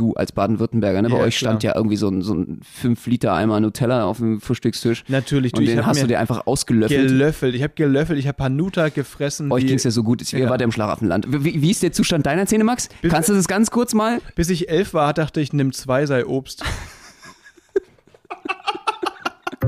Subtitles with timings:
[0.00, 1.08] du als Baden-Württemberger, ne?
[1.10, 1.74] Bei Ja, euch stand klar.
[1.74, 5.04] ja irgendwie so ein, so ein 5 Liter Eimer Nutella auf dem Frühstückstisch.
[5.08, 7.08] Natürlich, du, Und den hast du dir einfach ausgelöffelt.
[7.08, 7.54] gelöffelt.
[7.54, 9.52] Ich habe gelöffelt, ich habe Hanuta gefressen.
[9.52, 10.32] Euch ging es ja so gut.
[10.32, 10.50] Ihr Ja.
[10.50, 11.26] wart ja im Schlaraffenland.
[11.44, 12.88] Wie, wie ist der Zustand deiner Zähne, Max?
[13.02, 14.20] Bis- Kannst du das ganz kurz mal?
[14.34, 16.64] Bis ich elf war, dachte ich, nimm zwei, sei Obst.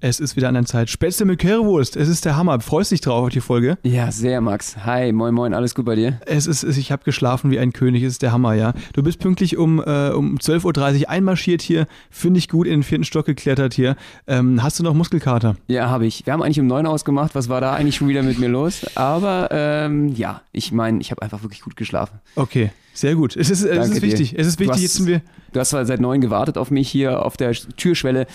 [0.00, 0.90] Es ist wieder an der Zeit.
[0.90, 1.96] Spätzle mit Currywurst.
[1.96, 2.60] Es ist der Hammer.
[2.60, 3.78] Freust dich drauf auf die Folge?
[3.82, 4.76] Ja, sehr, Max.
[4.86, 6.20] Hi, moin, moin, alles gut bei dir?
[6.24, 8.04] Es ist, es- ich habe geschlafen wie ein König.
[8.04, 8.74] Es ist der Hammer, ja.
[8.92, 11.88] Du bist pünktlich um, äh, um 12.30 Uhr einmarschiert hier.
[12.10, 13.96] Finde ich gut in den vierten Stock geklettert hier.
[14.28, 15.56] Ähm, hast du noch Muskelkater?
[15.66, 16.24] Ja, habe ich.
[16.26, 17.34] Wir haben eigentlich um neun ausgemacht.
[17.34, 18.86] Was war da eigentlich schon wieder mit mir los?
[18.94, 22.20] Aber ähm, ja, ich meine, ich habe einfach wirklich gut geschlafen.
[22.36, 23.34] Okay, sehr gut.
[23.34, 24.38] Es ist, es ist wichtig.
[24.38, 24.74] Es ist Du wichtig.
[24.76, 25.22] hast- Jetzt sind wir.
[25.52, 28.26] Du hast zwar seit neun gewartet auf mich hier auf der Türschwelle.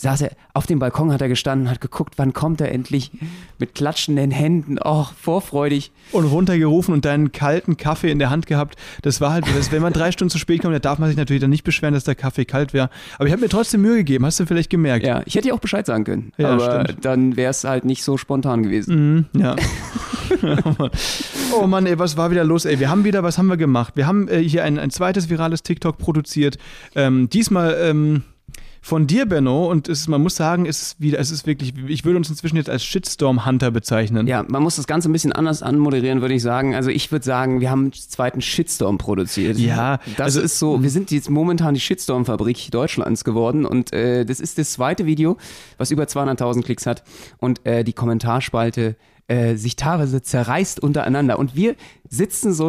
[0.00, 3.10] Saß er auf dem Balkon, hat er gestanden, hat geguckt, wann kommt er endlich
[3.58, 5.92] mit klatschenden Händen, oh, vorfreudig.
[6.12, 8.76] und runtergerufen und deinen kalten Kaffee in der Hand gehabt.
[9.02, 11.18] Das war halt, das, wenn man drei Stunden zu spät kommt, da darf man sich
[11.18, 12.88] natürlich dann nicht beschweren, dass der Kaffee kalt wäre.
[13.16, 15.04] Aber ich habe mir trotzdem Mühe gegeben, hast du vielleicht gemerkt?
[15.04, 17.04] Ja, ich hätte dir auch Bescheid sagen können, Ja, aber stimmt.
[17.04, 19.26] dann wäre es halt nicht so spontan gewesen.
[19.34, 19.54] Mhm, ja.
[20.42, 20.46] oh,
[20.78, 20.90] Mann.
[21.60, 22.80] oh Mann, ey, was war wieder los, ey?
[22.80, 23.96] Wir haben wieder, was haben wir gemacht?
[23.96, 26.56] Wir haben äh, hier ein, ein zweites virales TikTok produziert.
[26.94, 28.22] Ähm, diesmal ähm,
[28.82, 32.04] von dir, Benno, und es, man muss sagen, es ist wieder, es ist wirklich, ich
[32.04, 34.26] würde uns inzwischen jetzt als Shitstorm-Hunter bezeichnen.
[34.26, 36.74] Ja, man muss das Ganze ein bisschen anders anmoderieren, würde ich sagen.
[36.74, 39.58] Also ich würde sagen, wir haben einen zweiten Shitstorm produziert.
[39.58, 44.24] Ja, das also- ist so, wir sind jetzt momentan die Shitstorm-Fabrik Deutschlands geworden und äh,
[44.24, 45.36] das ist das zweite Video,
[45.76, 47.02] was über 200.000 Klicks hat
[47.38, 48.96] und äh, die Kommentarspalte
[49.30, 51.76] äh, sich teilweise zerreißt untereinander und wir
[52.08, 52.68] sitzen so,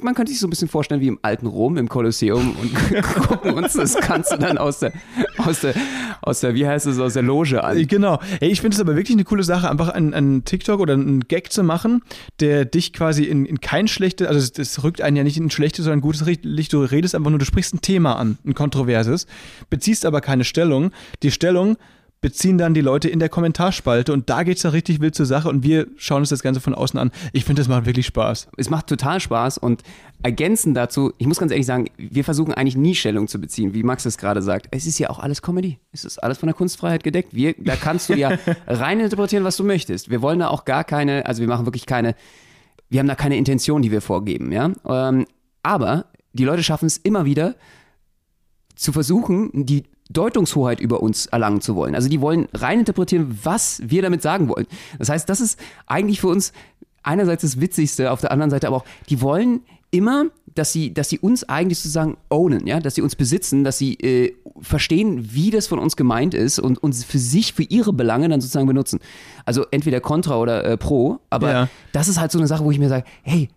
[0.00, 3.54] man könnte sich so ein bisschen vorstellen wie im alten Rom, im Kolosseum und gucken
[3.54, 4.92] uns das Ganze dann aus der,
[5.38, 5.72] aus der,
[6.20, 7.78] aus der, wie heißt es, aus der Loge an.
[7.78, 8.20] Äh, Genau.
[8.40, 11.20] Ey, ich finde es aber wirklich eine coole Sache, einfach einen, einen TikTok oder einen
[11.20, 12.02] Gag zu machen,
[12.40, 15.50] der dich quasi in, in kein schlechtes, also das, rückt einen ja nicht in ein
[15.50, 16.74] schlechtes, sondern gutes Licht.
[16.74, 19.26] Du redest einfach nur, du sprichst ein Thema an, ein kontroverses,
[19.70, 20.90] beziehst aber keine Stellung.
[21.22, 21.78] Die Stellung
[22.20, 25.48] beziehen dann die Leute in der Kommentarspalte und da geht's dann richtig wild zur Sache
[25.48, 27.12] und wir schauen uns das Ganze von außen an.
[27.32, 28.48] Ich finde, das macht wirklich Spaß.
[28.56, 29.82] es macht total Spaß und
[30.22, 33.84] ergänzend dazu, ich muss ganz ehrlich sagen, wir versuchen eigentlich nie Stellung zu beziehen, wie
[33.84, 34.66] Max es gerade sagt.
[34.72, 35.78] Es ist ja auch alles Comedy.
[35.92, 37.34] Es ist alles von der Kunstfreiheit gedeckt.
[37.34, 38.36] Wir, da kannst du ja
[38.66, 40.10] rein interpretieren, was du möchtest.
[40.10, 42.16] Wir wollen da auch gar keine, also wir machen wirklich keine,
[42.88, 44.72] wir haben da keine Intention, die wir vorgeben, ja.
[44.86, 45.26] Ähm,
[45.62, 47.54] aber die Leute schaffen es immer wieder,
[48.74, 51.94] zu versuchen, die Deutungshoheit über uns erlangen zu wollen.
[51.94, 54.66] Also die wollen rein interpretieren, was wir damit sagen wollen.
[54.98, 56.52] Das heißt, das ist eigentlich für uns
[57.02, 59.60] einerseits das Witzigste, auf der anderen Seite aber auch, die wollen
[59.90, 63.78] immer, dass sie, dass sie uns eigentlich sozusagen ownen, ja, dass sie uns besitzen, dass
[63.78, 67.92] sie äh, verstehen, wie das von uns gemeint ist und uns für sich, für ihre
[67.92, 68.98] Belange dann sozusagen benutzen.
[69.46, 71.68] Also entweder Contra oder äh, Pro, aber Ja.
[71.92, 73.48] das ist halt so eine Sache, wo ich mir sage, hey,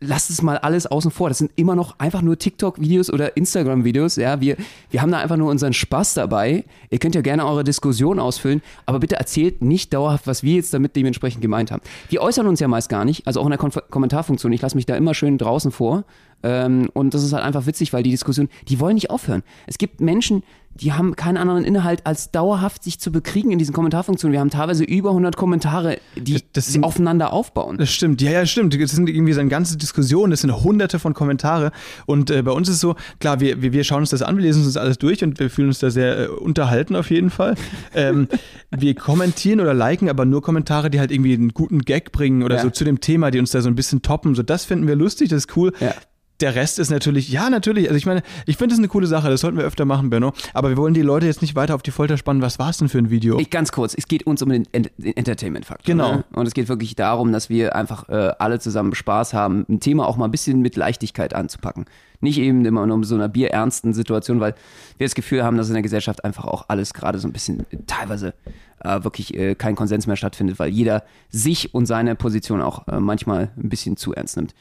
[0.00, 1.28] lasst es mal alles außen vor.
[1.28, 4.16] Das sind immer noch einfach nur TikTok-Videos oder Instagram-Videos.
[4.16, 4.56] Ja, wir,
[4.90, 6.64] wir haben da einfach nur unseren Spaß dabei.
[6.90, 10.74] Ihr könnt ja gerne eure Diskussion ausfüllen, aber bitte erzählt nicht dauerhaft, was wir jetzt
[10.74, 11.82] damit dementsprechend gemeint haben.
[12.08, 14.52] Wir äußern uns ja meist gar nicht, also auch in der Kon Kommentarfunktion.
[14.52, 16.04] Ich lasse mich da immer schön draußen vor.
[16.46, 19.42] Ähm, und das ist halt einfach witzig, weil die Diskussion, die wollen nicht aufhören.
[19.66, 23.72] Es gibt Menschen, die haben keinen anderen Inhalt, als dauerhaft sich zu bekriegen in diesen
[23.74, 24.32] Kommentarfunktionen.
[24.34, 27.78] Wir haben teilweise über 100 Kommentare, die Das- sind- aufeinander aufbauen.
[27.78, 28.78] Das stimmt, ja, ja, stimmt.
[28.80, 31.72] Das sind irgendwie so eine ganze Diskussion, das sind hunderte von Kommentare.
[32.04, 34.36] Und äh, bei uns ist es so, klar, wir, wir, wir schauen uns das an,
[34.36, 37.10] wir lesen uns das alles durch und wir fühlen uns da sehr äh, unterhalten auf
[37.10, 37.54] jeden Fall.
[37.94, 38.28] ähm,
[38.70, 42.56] wir kommentieren oder liken aber nur Kommentare, die halt irgendwie einen guten Gag bringen oder
[42.56, 42.62] Ja.
[42.62, 44.34] so zu dem Thema, die uns da so ein bisschen toppen.
[44.34, 45.72] So, das finden wir lustig, das ist cool.
[45.80, 45.94] Ja.
[46.40, 47.86] Der Rest ist natürlich, ja, natürlich.
[47.88, 50.32] Also ich meine, ich finde das eine coole Sache, das sollten wir öfter machen, Benno.
[50.52, 52.42] Aber wir wollen die Leute jetzt nicht weiter auf die Folter spannen.
[52.42, 53.38] Was war es denn für ein Video?
[53.38, 55.86] Ich, ganz kurz, es geht uns um den, Ent den Entertainment-Faktor.
[55.86, 56.16] Genau.
[56.16, 56.24] Ne?
[56.34, 60.06] Und es geht wirklich darum, dass wir einfach äh, alle zusammen Spaß haben, ein Thema
[60.06, 61.86] auch mal ein bisschen mit Leichtigkeit anzupacken.
[62.20, 64.54] Nicht eben immer nur um so einer bierernsten Situation, weil
[64.98, 67.60] wir das Gefühl haben, dass in der Gesellschaft einfach auch alles gerade so ein bisschen
[67.70, 68.34] äh, teilweise
[68.82, 73.00] äh, wirklich äh, kein Konsens mehr stattfindet, weil jeder sich und seine Position auch äh,
[73.00, 74.54] manchmal ein bisschen zu ernst nimmt.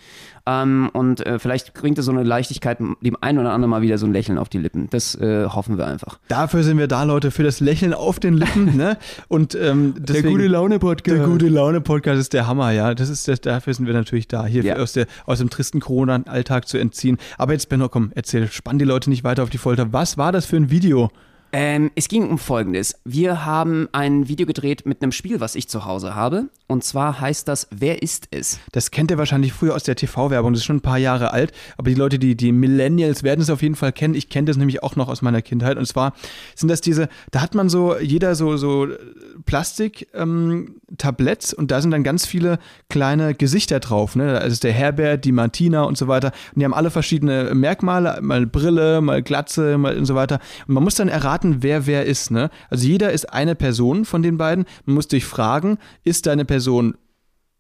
[0.46, 3.98] Ähm, und äh, vielleicht bringt es so eine Leichtigkeit dem einen oder anderen mal wieder
[3.98, 4.88] so ein Lächeln auf die Lippen.
[4.92, 6.20] Das äh, hoffen wir einfach.
[6.28, 8.76] Dafür sind wir da, Leute, für das Lächeln auf den Lippen.
[8.78, 8.98] ne?
[9.28, 11.18] Und ähm, deswegen, Laune-Podcast.
[11.18, 12.94] Der gute Laune-Podcast ist der Hammer, ja.
[12.94, 14.76] Das ist das, dafür sind wir natürlich da, hier Ja.
[14.78, 17.18] aus, der, aus dem tristen Corona-Alltag zu entziehen.
[17.38, 19.94] Aber jetzt, Benno, komm, erzähl, spann die Leute nicht weiter auf die Folter.
[19.94, 21.10] Was war das für ein Video?
[21.58, 22.96] Ähm, es ging um Folgendes.
[23.06, 26.50] Wir haben ein Video gedreht mit einem Spiel, was ich zu Hause habe.
[26.68, 28.60] Und zwar heißt das Wer ist es?
[28.74, 30.52] Das kennt ihr wahrscheinlich früher aus der TV-Werbung.
[30.52, 31.54] Das ist schon ein paar Jahre alt.
[31.78, 34.16] Aber die Leute, die, die Millennials werden es auf jeden Fall kennen.
[34.16, 35.78] Ich kenne das nämlich auch noch aus meiner Kindheit.
[35.78, 36.14] Und zwar
[36.56, 38.90] sind das diese, da hat man so, jeder so, so
[39.46, 42.60] Plastik-Tabletts ähm, und da sind dann ganz viele
[42.90, 44.18] kleine Gesichter drauf.
[44.18, 44.34] Ne?
[44.34, 46.34] Das ist der Herbert, die Martina und so weiter.
[46.54, 50.40] Und die haben alle verschiedene Merkmale, mal Brille, mal Glatze, mal und so weiter.
[50.68, 52.32] Und man muss dann erraten, wer wer ist.
[52.32, 52.50] Ne?
[52.70, 54.66] Also jeder ist eine Person von den beiden.
[54.86, 56.96] Man muss dich fragen, ist deine Person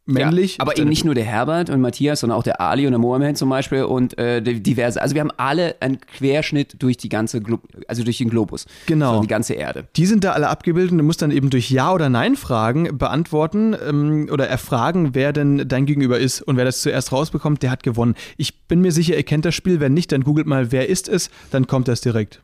[0.06, 0.58] männlich.
[0.58, 3.00] Ja, aber eben nicht nur der Herbert und Matthias, sondern auch der Ali und der
[3.00, 5.02] Mohammed zum Beispiel und äh, diverse.
[5.02, 8.66] Also wir haben alle einen Querschnitt durch die ganze, Glo also durch den Globus.
[8.86, 9.10] Genau.
[9.10, 9.88] Also die ganze Erde.
[9.96, 12.98] Die sind da alle abgebildet und du musst dann eben durch Ja oder Nein Fragen
[12.98, 17.72] beantworten ähm, oder erfragen, wer denn dein Gegenüber ist und wer das zuerst rausbekommt, der
[17.72, 18.16] hat gewonnen.
[18.38, 19.80] Ich bin mir sicher, ihr kennt das Spiel.
[19.80, 22.42] Wenn nicht, dann googelt mal, wer ist es, dann kommt das direkt.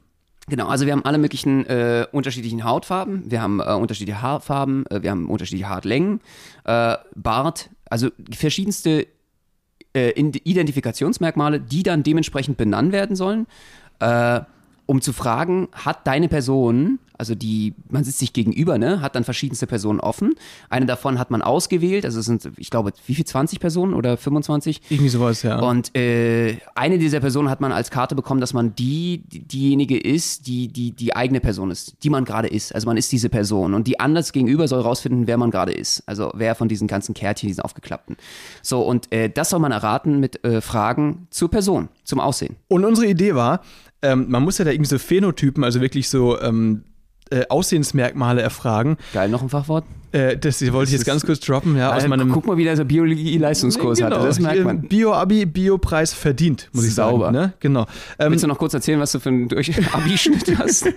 [0.48, 5.04] Genau, also wir haben alle möglichen äh, unterschiedlichen Hautfarben, wir haben äh, unterschiedliche Haarfarben, äh,
[5.04, 6.20] wir haben unterschiedliche Haarlängen,
[6.66, 9.08] äh, Bart, also verschiedenste
[9.94, 13.46] äh, Identifikationsmerkmale, die dann dementsprechend benannt werden sollen,
[14.00, 14.42] äh,
[14.88, 19.24] um zu fragen, hat deine Person also die, man sitzt sich gegenüber, ne, hat dann
[19.24, 20.34] verschiedenste Personen offen.
[20.72, 24.18] Eine davon hat man ausgewählt, also es sind, ich glaube, wie viel, 20 Personen oder
[24.18, 24.82] 25?
[24.90, 25.60] Irgendwie sowas, ja.
[25.60, 30.48] Und äh, eine dieser Personen hat man als Karte bekommen, dass man die, diejenige ist,
[30.48, 32.74] die, die die eigene Person ist, die man gerade ist.
[32.74, 33.76] Also man ist diese Person.
[33.76, 36.02] Und die anders gegenüber soll rausfinden, wer man gerade ist.
[36.08, 38.18] Also wer von diesen ganzen Kärtchen, diesen aufgeklappten.
[38.64, 42.56] So, und äh, das soll man erraten mit äh, Fragen zur Person, zum Aussehen.
[42.68, 43.62] Und unsere Idee war,
[44.02, 46.84] ähm, man muss ja da irgendwie so Phänotypen, also wirklich so ähm,
[47.32, 48.98] äh, Aussehensmerkmale erfragen.
[49.14, 49.86] Geil, noch ein Fachwort?
[50.12, 52.32] Äh, das wollte ich jetzt ganz kurz droppen, ja, aus meinem.
[52.32, 54.18] Guck mal, wie der so Biologie-Leistungskurs nee, genau.
[54.18, 54.28] hatte.
[54.28, 54.82] Das merkt man.
[54.82, 57.26] Bio-Abi, Bio-Preis verdient, muss ich Sauber.
[57.26, 57.38] sagen.
[57.38, 57.54] Ne?
[57.60, 57.86] Genau.
[58.20, 59.50] Ähm, Willst du noch kurz erzählen, was du für einen
[59.94, 60.88] Abi-Schnitt hast?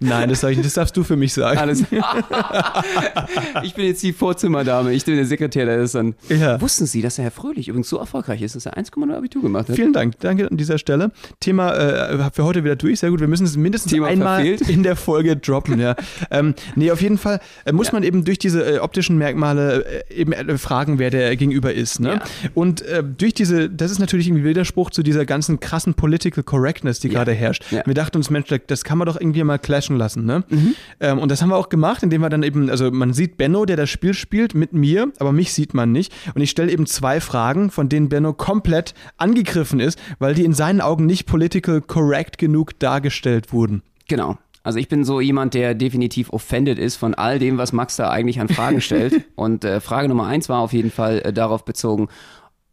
[0.00, 1.58] Nein, das, ich, das darfst du für mich sagen.
[1.58, 1.84] Alles.
[3.62, 6.14] ich bin jetzt die Vorzimmerdame, ich bin der Sekretär, der ist dann.
[6.28, 6.60] Ja.
[6.60, 9.68] Wussten Sie, dass der Herr Fröhlich übrigens so erfolgreich ist, dass er 1,0 Abitur gemacht
[9.68, 9.76] hat?
[9.76, 11.10] Vielen Dank, danke an dieser Stelle.
[11.40, 13.20] Thema äh, für heute wieder durch, sehr gut.
[13.20, 14.68] Wir müssen es mindestens Thema einmal verfehlt.
[14.70, 15.96] in der Folge droppen, ja.
[16.30, 17.94] ähm, nee, auf jeden Fall äh, muss ja.
[17.94, 22.00] man eben durch diese äh, optischen Merkmale äh, eben äh, fragen, wer der Gegenüber ist.
[22.00, 22.14] Ne?
[22.14, 22.50] Ja.
[22.54, 27.00] Und äh, durch diese, das ist natürlich irgendwie Widerspruch zu dieser ganzen krassen Political Correctness,
[27.00, 27.14] die ja.
[27.14, 27.64] gerade herrscht.
[27.70, 27.82] Ja.
[27.84, 30.24] Wir dachten uns, Mensch, das kann man doch irgendwie mal clashen lassen.
[30.24, 30.44] Ne?
[30.48, 30.74] Mhm.
[31.00, 33.64] Ähm, und das haben wir auch gemacht, indem wir dann eben, also man sieht Benno,
[33.64, 36.12] der das Spiel spielt, mit mir, aber mich sieht man nicht.
[36.34, 40.54] Und ich stelle eben zwei Fragen, von denen Benno komplett angegriffen ist, weil die in
[40.54, 43.82] seinen Augen nicht political correct genug dargestellt wurden.
[44.08, 44.38] Genau.
[44.68, 48.10] Also ich bin so jemand, der definitiv offended ist von all dem, was Max da
[48.10, 49.24] eigentlich an Fragen stellt.
[49.34, 52.08] Und äh, Frage Nummer eins war auf jeden Fall äh, darauf bezogen,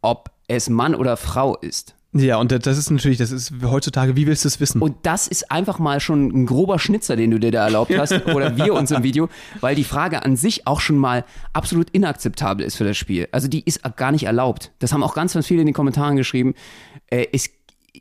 [0.02, 1.94] ob es Mann oder Frau ist.
[2.12, 4.82] Ja, und das ist natürlich, das ist heutzutage, wie willst du es wissen?
[4.82, 8.12] Und das ist einfach mal schon ein grober Schnitzer, den du dir da erlaubt hast,
[8.26, 12.64] oder wir uns im Video, weil die Frage an sich auch schon mal absolut inakzeptabel
[12.64, 13.26] ist für das Spiel.
[13.32, 14.70] Also die ist gar nicht erlaubt.
[14.80, 16.54] Das haben auch ganz, ganz viele in den Kommentaren geschrieben.
[17.08, 17.48] Äh, es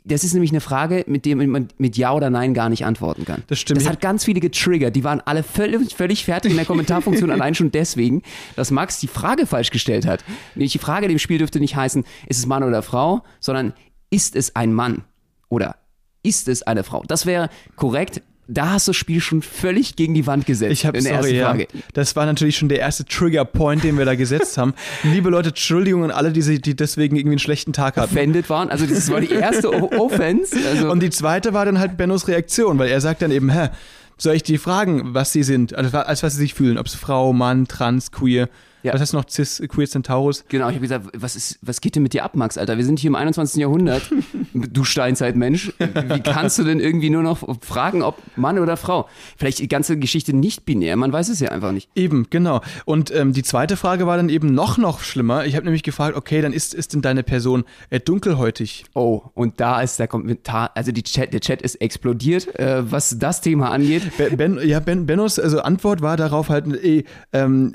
[0.03, 3.25] das ist nämlich eine Frage, mit der man mit Ja oder Nein gar nicht antworten
[3.25, 3.43] kann.
[3.47, 3.79] Das stimmt.
[3.79, 4.95] Das hat ganz viele getriggert.
[4.95, 8.21] Die waren alle völlig, völlig fertig in der Kommentarfunktion, allein schon deswegen,
[8.55, 10.23] dass Max die Frage falsch gestellt hat.
[10.55, 13.73] Nämlich die Frage dem Spiel dürfte nicht heißen, ist es Mann oder Frau, sondern
[14.09, 15.03] ist es ein Mann
[15.49, 15.75] oder
[16.23, 17.03] ist es eine Frau?
[17.07, 20.71] Das wäre korrekt da hast du das Spiel schon völlig gegen die Wand gesetzt.
[20.71, 21.55] Ich habe sorry, ja.
[21.93, 24.73] Das war natürlich schon der erste Trigger Point, den wir da gesetzt haben.
[25.03, 28.13] Liebe Leute, Entschuldigung an alle, die, die deswegen irgendwie einen schlechten Tag hatten.
[28.13, 28.69] Offended waren.
[28.69, 30.55] Also das war die erste Offense.
[30.69, 33.69] Also Und die zweite war dann halt Bennos Reaktion, weil er sagt dann eben, hä,
[34.17, 36.95] soll ich die fragen, was sie sind, also als was sie sich fühlen, ob es
[36.95, 38.49] Frau, Mann, Trans, Queer.
[38.85, 38.93] Ja.
[38.93, 40.45] Was heißt noch Cis, Queer Centaurus?
[40.47, 42.77] Genau, ich habe gesagt, was, ist, was geht denn mit dir ab, Max, Alter?
[42.77, 43.59] Wir sind hier im 21.
[43.59, 44.03] Jahrhundert.
[44.53, 45.73] du Steinzeitmensch.
[45.79, 49.09] Wie kannst du denn irgendwie nur noch fragen, ob Mann oder Frau?
[49.37, 51.89] Vielleicht die ganze Geschichte nicht binär, man weiß es ja einfach nicht.
[51.95, 52.61] Eben, genau.
[52.85, 55.45] Und ähm, die zweite Frage war dann eben noch, noch schlimmer.
[55.45, 58.85] Ich habe nämlich gefragt, okay, dann ist, ist denn deine Person äh, dunkelhäutig?
[58.93, 63.41] Oh, und da ist der Kommentar, also Chat, der Chat ist explodiert, äh, was das
[63.41, 64.03] Thema angeht.
[64.37, 67.73] Ben, ja, ben, Bennos also Antwort war darauf halt, ey, ähm,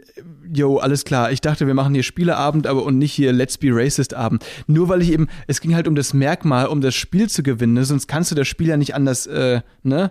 [0.53, 3.69] yo, alles klar, ich dachte, wir machen hier Spieleabend, aber und nicht hier Let's Be
[3.71, 4.45] Racist Abend.
[4.67, 7.75] Nur weil ich eben, es ging halt um das Merkmal, um das Spiel zu gewinnen,
[7.75, 7.85] ne?
[7.85, 10.11] sonst kannst du das Spiel ja nicht anders, äh, ne?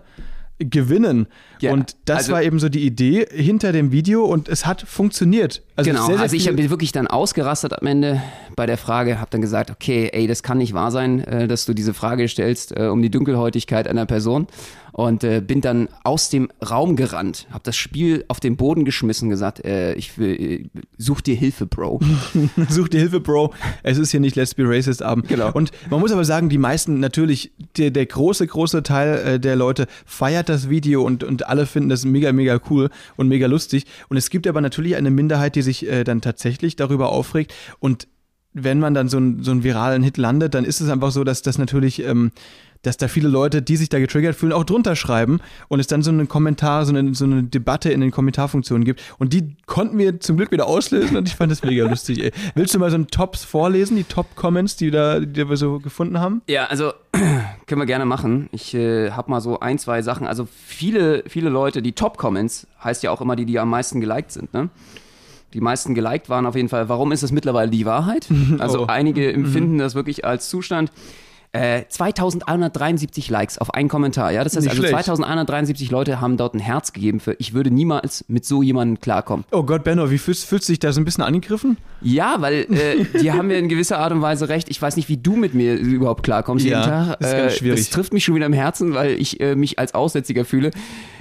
[0.60, 1.28] gewinnen.
[1.62, 4.82] Ja, und das also, war eben so die Idee hinter dem Video und es hat
[4.82, 5.64] funktioniert.
[5.76, 8.22] Also genau, sehr, sehr also ich habe wirklich dann ausgerastet am Ende
[8.56, 11.66] bei der Frage, habe dann gesagt, okay, ey, das kann nicht wahr sein, äh, dass
[11.66, 14.48] du diese Frage stellst äh, um die Dunkelhäutigkeit einer Person.
[14.92, 19.30] Und äh, bin dann aus dem Raum gerannt, habe das Spiel auf den Boden geschmissen,
[19.30, 22.00] gesagt, äh, ich will, äh, such dir Hilfe, Bro.
[22.70, 23.54] Such dir Hilfe, Bro.
[23.84, 25.28] Es ist hier nicht Let's Be Racist Abend.
[25.28, 25.52] Genau.
[25.52, 29.56] Und man muss aber sagen, die meisten, natürlich, der, der große, große Teil äh, der
[29.56, 33.86] Leute feiert das Video und, und alle finden das mega, mega cool und mega lustig.
[34.10, 38.08] Und es gibt aber natürlich eine Minderheit, die sich äh, dann tatsächlich darüber aufregt und
[38.54, 41.24] wenn man dann so, ein, so einen viralen Hit landet, dann ist es einfach so,
[41.24, 42.32] dass das natürlich, ähm,
[42.82, 46.02] dass da viele Leute, die sich da getriggert fühlen, auch drunter schreiben und es dann
[46.02, 49.02] so einen Kommentar, so eine, so eine Debatte in den Kommentarfunktionen gibt.
[49.18, 52.24] Und die konnten wir zum Glück wieder auslösen und ich fand das mega lustig.
[52.24, 52.32] Ey.
[52.56, 56.20] Willst du mal so einen Tops vorlesen, die Top-Comments, die, da, die wir so gefunden
[56.20, 56.42] haben?
[56.48, 56.94] Ja, also
[57.68, 58.48] können wir gerne machen.
[58.54, 60.26] Ich äh, habe mal so ein, zwei Sachen.
[60.26, 64.32] Also viele, viele Leute, die Top-Comments, heißt ja auch immer die, die am meisten geliked
[64.32, 64.70] sind, ne?
[65.54, 68.28] Die meisten geliked waren auf jeden Fall, warum ist es mittlerweile die Wahrheit?
[68.60, 68.86] Also Oh.
[68.86, 70.92] einige empfinden das wirklich als Zustand.
[71.52, 74.94] Äh, 2173 Likes auf einen Kommentar, ja, das heißt Nicht also schlecht.
[75.06, 79.46] 2173 Leute haben dort ein Herz gegeben für, ich würde niemals mit so jemandem klarkommen.
[79.52, 81.78] Oh Gott, Benno, wie fühlst, fühlst du dich da so ein bisschen angegriffen?
[82.02, 84.70] Ja, weil äh, die haben mir in gewisser Art und Weise recht.
[84.70, 87.20] Ich weiß nicht, wie du mit mir überhaupt klarkommst Ja, jeden Tag.
[87.20, 87.80] das ist ganz Äh, schwierig.
[87.80, 90.72] Das trifft mich schon wieder im Herzen, weil ich äh, mich als Aussätziger fühle.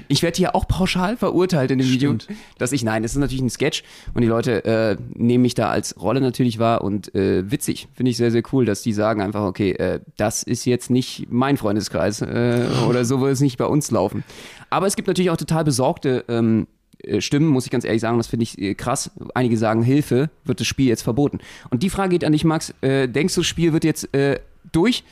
[0.08, 2.28] Ich werde hier auch pauschal verurteilt in dem Stimmt.
[2.28, 3.82] Video, dass ich, nein, das ist natürlich ein Sketch
[4.14, 7.88] und die Leute äh, nehmen mich da als Rolle natürlich wahr und äh, witzig.
[7.94, 11.28] Finde ich sehr, sehr cool, dass die sagen einfach, okay, äh, das ist jetzt nicht
[11.30, 14.24] mein Freundeskreis äh, oder so wird es nicht bei uns laufen.
[14.68, 16.66] Aber es gibt natürlich auch total besorgte ähm,
[17.02, 19.10] äh, Stimmen, muss ich ganz ehrlich sagen, das finde ich äh, krass.
[19.34, 21.38] Einige sagen, Hilfe, wird das Spiel jetzt verboten.
[21.70, 22.74] Und die Frage geht an dich, Max.
[22.80, 24.40] Äh, denkst du, das Spiel wird jetzt äh,
[24.72, 25.04] durch?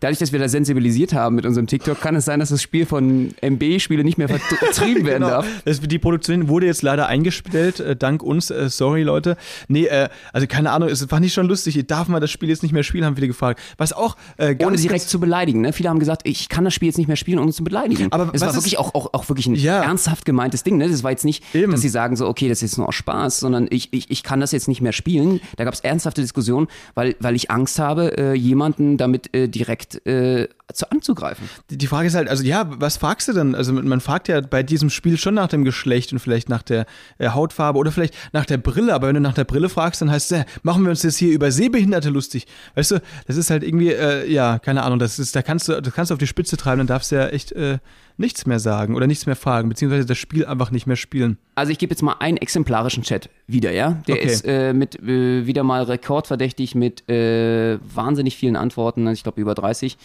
[0.00, 2.86] Dadurch, dass wir da sensibilisiert haben mit unserem TikTok, kann es sein, dass das Spiel
[2.86, 5.28] von MB-Spiele nicht mehr vertrieben werden Genau.
[5.28, 5.46] darf.
[5.64, 8.50] Das, die Produktion wurde jetzt leider eingestellt, äh, dank uns.
[8.50, 9.36] Äh, sorry, Leute.
[9.68, 11.84] Nee, äh, also keine Ahnung, es war nicht schon lustig.
[11.86, 13.60] Darf man das Spiel jetzt nicht mehr spielen, haben viele gefragt.
[13.76, 15.60] Was auch äh, ganz, Ohne direkt ganz, zu beleidigen.
[15.62, 15.72] Ne?
[15.72, 18.12] Viele haben gesagt, ich kann das Spiel jetzt nicht mehr spielen, ohne zu beleidigen.
[18.12, 19.82] Aber es war wirklich ist- auch, auch, auch wirklich ein Ja.
[19.82, 20.76] ernsthaft gemeintes Ding.
[20.78, 20.88] Ne?
[20.88, 21.72] Das war jetzt nicht, Eben.
[21.72, 24.22] dass sie sagen so, okay, das ist jetzt nur aus Spaß, sondern ich, ich, ich
[24.22, 25.40] kann das jetzt nicht mehr spielen.
[25.56, 29.48] Da gab es ernsthafte Diskussionen, weil, weil ich Angst habe, äh, jemanden damit äh,
[29.94, 31.48] direkt äh, zu anzugreifen.
[31.70, 33.54] Die Frage ist halt, also ja, was fragst du denn?
[33.54, 36.86] Also man fragt ja bei diesem Spiel schon nach dem Geschlecht und vielleicht nach der
[37.18, 40.10] äh, Hautfarbe oder vielleicht nach der Brille, aber wenn du nach der Brille fragst, dann
[40.10, 42.46] heißt es, äh, machen wir uns jetzt hier über Sehbehinderte lustig.
[42.74, 45.80] Weißt du, das ist halt irgendwie, äh, ja, keine Ahnung, das ist, da kannst du,
[45.80, 47.78] das kannst du auf die Spitze treiben, dann darfst du ja echt äh,
[48.18, 51.38] nichts mehr sagen oder nichts mehr fragen, beziehungsweise das Spiel einfach nicht mehr spielen.
[51.54, 54.02] Also ich gebe jetzt mal einen exemplarischen Chat wieder, ja?
[54.06, 54.26] Der Okay.
[54.26, 59.54] ist äh, mit äh, wieder mal rekordverdächtig mit äh, wahnsinnig vielen Antworten, ich glaube über
[59.54, 59.96] 30,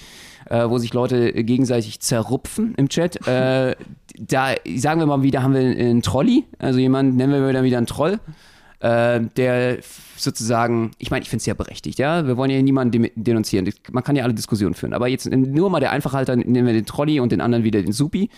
[0.50, 3.28] äh, wo sich Leute gegenseitig zerrupfen im Chat.
[3.28, 3.76] Äh,
[4.18, 7.78] da sagen wir mal wieder, haben wir einen Trolli, also jemanden nennen wir wieder wieder
[7.78, 8.20] einen Troll.
[8.84, 9.78] Äh, der
[10.18, 12.28] sozusagen, ich meine, ich finde es ja berechtigt, ja.
[12.28, 13.72] Wir wollen ja niemanden denunzieren.
[13.94, 14.94] Man kann ja alle Diskussionen führen.
[14.94, 17.94] Aber jetzt nur mal der Einfachhalter, nehmen wir den Trolli und den anderen wieder den
[17.94, 18.30] Supi.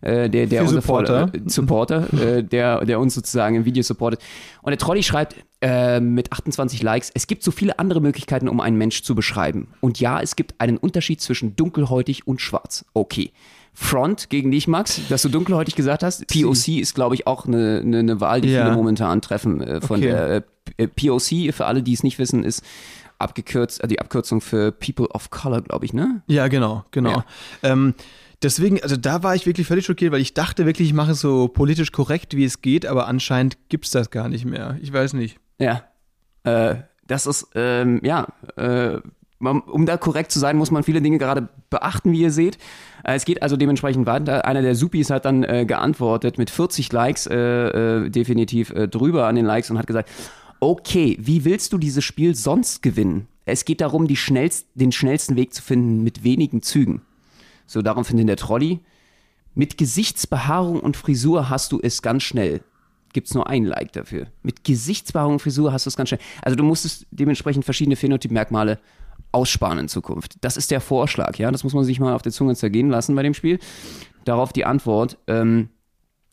[0.00, 1.30] Äh, der, der unser Supporter.
[1.34, 4.22] Äh, Supporter, äh, der, der uns sozusagen im Video supportet.
[4.62, 8.60] Und der Trolli schreibt äh, mit 28 Likes, es gibt so viele andere Möglichkeiten, um
[8.60, 9.68] einen Mensch zu beschreiben.
[9.80, 12.86] Und ja, es gibt einen Unterschied zwischen dunkelhäutig und schwarz.
[12.94, 13.32] Okay.
[13.72, 16.26] Front gegen dich, Max, dass du dunkelhäutig gesagt hast.
[16.26, 18.64] POC ist, glaube ich, auch eine, eine, eine Wahl, die Ja.
[18.64, 19.60] viele momentan treffen.
[19.60, 20.08] Äh, von Okay.
[20.10, 20.44] der
[20.76, 22.62] äh, POC, für alle, die es nicht wissen, ist
[23.18, 26.22] abgekürzt, äh, die Abkürzung für People of Color, glaube ich, ne?
[26.26, 27.10] Ja, genau, genau.
[27.10, 27.24] Ja.
[27.62, 27.94] Ähm,
[28.42, 31.20] deswegen, also da war ich wirklich völlig schockiert, weil ich dachte wirklich, ich mache es
[31.20, 34.78] so politisch korrekt, wie es geht, aber anscheinend gibt es das gar nicht mehr.
[34.82, 35.38] Ich weiß nicht.
[35.58, 35.84] Ja.
[36.44, 38.98] Äh, das ist, ähm, ja, äh,
[39.40, 42.58] man, um da korrekt zu sein, muss man viele Dinge gerade beachten, wie ihr seht.
[43.02, 44.44] Äh, es geht also dementsprechend weiter.
[44.44, 49.26] Einer der Supis hat dann äh, geantwortet mit 40 Likes, äh, äh, definitiv äh, drüber
[49.26, 50.08] an den Likes und hat gesagt,
[50.60, 53.26] okay, wie willst du dieses Spiel sonst gewinnen?
[53.46, 57.02] Es geht darum, schnellst, den schnellsten Weg zu finden mit wenigen Zügen.
[57.66, 58.80] So, darum findet der Trolli.
[59.54, 62.60] Mit Gesichtsbehaarung und Frisur hast du es ganz schnell.
[63.12, 64.26] Gibt's nur ein Like dafür.
[64.42, 66.20] Mit Gesichtsbehaarung und Frisur hast du es ganz schnell.
[66.42, 68.78] Also du musstest dementsprechend verschiedene Phänotypmerkmale
[69.32, 70.36] aussparen in Zukunft.
[70.40, 71.50] Das ist der Vorschlag, ja.
[71.50, 73.58] Das muss man sich mal auf der Zunge zergehen lassen bei dem Spiel.
[74.24, 75.70] Darauf die Antwort, ähm,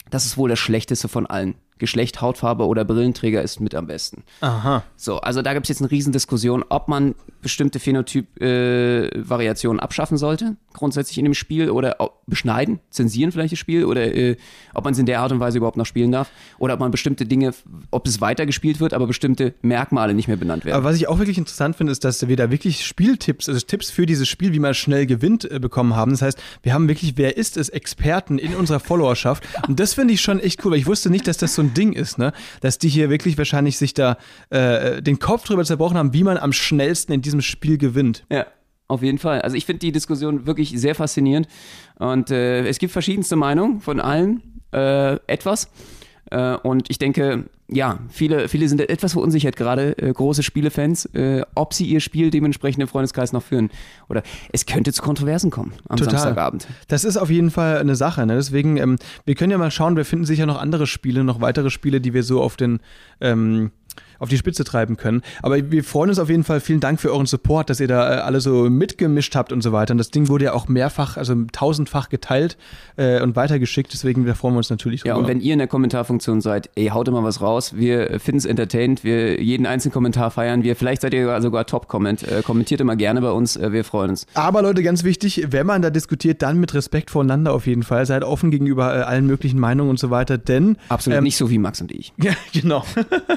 [0.09, 1.55] das ist wohl das Schlechteste von allen.
[1.79, 4.23] Geschlecht, Hautfarbe oder Brillenträger ist mit am besten.
[4.41, 4.83] Aha.
[4.95, 11.17] So, also da gibt es jetzt eine Riesendiskussion, ob man bestimmte Phänotyp-Variationen abschaffen sollte, grundsätzlich
[11.17, 14.35] in dem Spiel, oder ob- beschneiden, zensieren vielleicht das Spiel, oder äh,
[14.73, 16.29] ob man es in der Art und Weise überhaupt noch spielen darf,
[16.59, 17.53] oder ob man bestimmte Dinge,
[17.89, 20.75] ob es weitergespielt wird, aber bestimmte Merkmale nicht mehr benannt werden.
[20.75, 23.89] Aber was ich auch wirklich interessant finde, ist, dass wir da wirklich Spieltipps, also Tipps
[23.89, 26.11] für dieses Spiel, wie man schnell gewinnt, äh, bekommen haben.
[26.11, 29.43] Das heißt, wir haben wirklich, wer ist es, Experten in unserer Followerschaft.
[29.67, 31.66] Und das finde ich schon echt cool, weil ich wusste nicht, dass das so ein
[31.73, 32.33] Ding ist, ne?
[32.61, 34.17] Dass die hier wirklich wahrscheinlich sich da
[34.49, 38.25] äh, den Kopf drüber zerbrochen haben, wie man am schnellsten in diesem Spiel gewinnt.
[38.31, 38.45] Ja.
[38.89, 39.41] Auf jeden Fall.
[39.41, 41.47] Also ich finde die Diskussion wirklich sehr faszinierend.
[41.99, 45.69] Und äh, es gibt verschiedenste Meinungen von allen äh, etwas.
[46.31, 51.43] Äh, und ich denke, ja, viele, viele sind etwas verunsichert gerade, äh, große Spielefans, äh,
[51.55, 53.69] ob sie ihr Spiel dementsprechend im Freundeskreis noch führen.
[54.09, 56.13] Oder es könnte zu Kontroversen kommen am Total.
[56.13, 56.67] Samstagabend.
[56.87, 58.25] Das ist auf jeden Fall eine Sache.
[58.25, 58.35] Ne?
[58.35, 61.69] Deswegen, ähm, wir können ja mal schauen, wir finden sicher noch andere Spiele, noch weitere
[61.69, 62.79] Spiele, die wir so auf den
[63.19, 63.71] ähm,
[64.19, 65.21] auf die Spitze treiben können.
[65.41, 66.59] Aber wir freuen uns auf jeden Fall.
[66.59, 69.71] Vielen Dank für euren Support, dass ihr da äh, alle so mitgemischt habt und so
[69.71, 69.93] weiter.
[69.93, 72.57] Und das Ding wurde ja auch mehrfach, also tausendfach geteilt
[72.95, 73.91] äh, und weitergeschickt.
[73.93, 76.87] Deswegen da freuen wir uns natürlich Ja, und wenn ihr in der Kommentarfunktion seid, ey,
[76.87, 77.75] haut immer was raus.
[77.75, 79.03] Wir finden es entertained.
[79.03, 80.75] Wir jeden einzelnen Kommentar feiern wir.
[80.75, 82.23] Vielleicht seid ihr sogar Top-Comment.
[82.23, 83.55] Äh, kommentiert immer gerne bei uns.
[83.55, 84.25] Äh, wir freuen uns.
[84.33, 88.05] Aber Leute, ganz wichtig, wenn man da diskutiert, dann mit Respekt voreinander auf jeden Fall.
[88.05, 91.49] Seid offen gegenüber äh, allen möglichen Meinungen und so weiter, denn Absolut ähm, nicht so
[91.49, 92.13] wie Max und ich.
[92.27, 92.83] Ja, genau.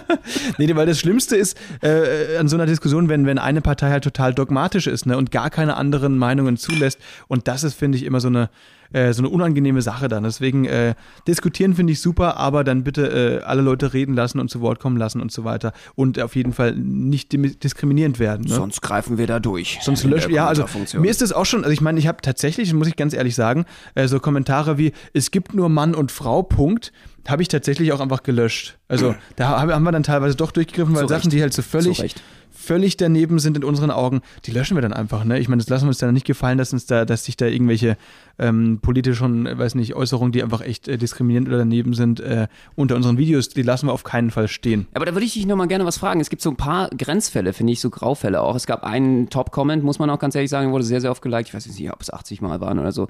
[0.58, 4.04] nee, weil das Schlimmste ist äh, an so einer Diskussion, wenn, wenn eine Partei halt
[4.04, 7.00] total dogmatisch ist ne, und gar keine anderen Meinungen zulässt.
[7.28, 8.50] Und das ist, finde ich, immer so eine,
[8.92, 10.24] äh, so eine unangenehme Sache dann.
[10.24, 10.94] Deswegen äh,
[11.26, 14.80] diskutieren finde ich super, aber dann bitte äh, alle Leute reden lassen und zu Wort
[14.80, 15.72] kommen lassen und so weiter.
[15.94, 18.46] Und auf jeden Fall nicht diskriminierend werden.
[18.46, 18.54] Ne?
[18.54, 19.78] Sonst greifen wir da durch.
[19.82, 20.32] Sonst löschen.
[20.32, 20.64] Ja, also
[20.98, 23.34] mir ist das auch schon, also ich meine, ich habe tatsächlich, muss ich ganz ehrlich
[23.34, 26.92] sagen, äh, so Kommentare wie, es gibt nur Mann und Frau, Punkt,
[27.28, 28.78] habe ich tatsächlich auch einfach gelöscht.
[28.88, 32.14] Also da haben wir dann teilweise doch durchgegriffen, weil Sachen, die halt so völlig.
[32.60, 35.24] Völlig daneben sind in unseren Augen, die löschen wir dann einfach.
[35.24, 35.38] Ne?
[35.38, 37.46] Ich meine, das lassen wir uns dann nicht gefallen, dass uns da, dass sich da
[37.46, 37.96] irgendwelche
[38.38, 42.48] ähm, politischen, äh, weiß nicht, Äußerungen, die einfach echt äh, diskriminierend oder daneben sind, äh,
[42.76, 44.86] unter unseren Videos, die lassen wir auf keinen Fall stehen.
[44.94, 46.20] Aber da würde ich dich nochmal gerne was fragen.
[46.20, 48.54] Es gibt so ein paar Grenzfälle, finde ich, so Graufälle auch.
[48.54, 51.48] Es gab einen Top-Comment, muss man auch ganz ehrlich sagen, wurde sehr, sehr oft geliked.
[51.48, 53.08] Ich weiß nicht, ob es 80 Mal waren oder so,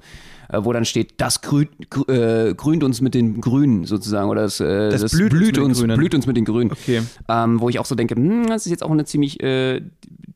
[0.49, 4.29] äh, wo dann steht, das grün, grü, äh, grünt uns mit den Grünen sozusagen.
[4.29, 5.97] Oder das, äh, Das blüht uns mit den uns, Grünen.
[5.97, 6.71] blüht uns mit den Grünen.
[6.71, 7.01] Okay.
[7.29, 9.81] Ähm, wo ich auch so denke, hm, das ist jetzt auch eine ziemlich äh,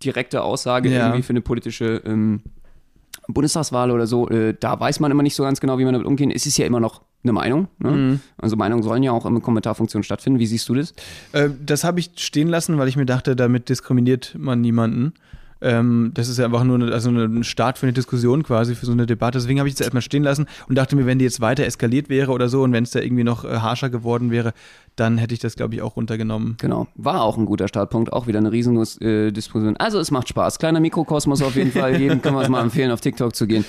[0.03, 1.07] direkte Aussage Ja.
[1.07, 2.41] irgendwie für eine politische ähm,
[3.27, 4.29] Bundestagswahl oder so.
[4.29, 6.31] Äh, da weiß man immer nicht so ganz genau, wie man damit umgehen.
[6.31, 7.67] Es ist ja immer noch eine Meinung.
[7.79, 7.91] Ne?
[7.91, 8.19] Mhm.
[8.37, 10.39] Also Meinungen sollen ja auch in Kommentarfunktion stattfinden.
[10.39, 10.93] Wie siehst du das?
[11.31, 15.13] Äh, das habe ich stehen lassen, weil ich mir dachte, damit diskriminiert man niemanden.
[15.61, 18.85] Ähm, das ist ja einfach nur eine, also ein Start für eine Diskussion quasi, für
[18.85, 19.37] so eine Debatte.
[19.37, 22.09] Deswegen habe ich es erstmal stehen lassen und dachte mir, wenn die jetzt weiter eskaliert
[22.09, 24.53] wäre oder so und wenn es da irgendwie noch äh, harscher geworden wäre,
[24.95, 26.55] dann hätte ich das, glaube ich, auch runtergenommen.
[26.59, 29.75] Genau, war auch ein guter Startpunkt, auch wieder eine riesen äh, Diskussion.
[29.77, 30.59] Also es macht Spaß.
[30.59, 31.95] Kleiner Mikrokosmos auf jeden Fall.
[31.99, 33.65] Jedem können wir es mal empfehlen, auf TikTok zu gehen.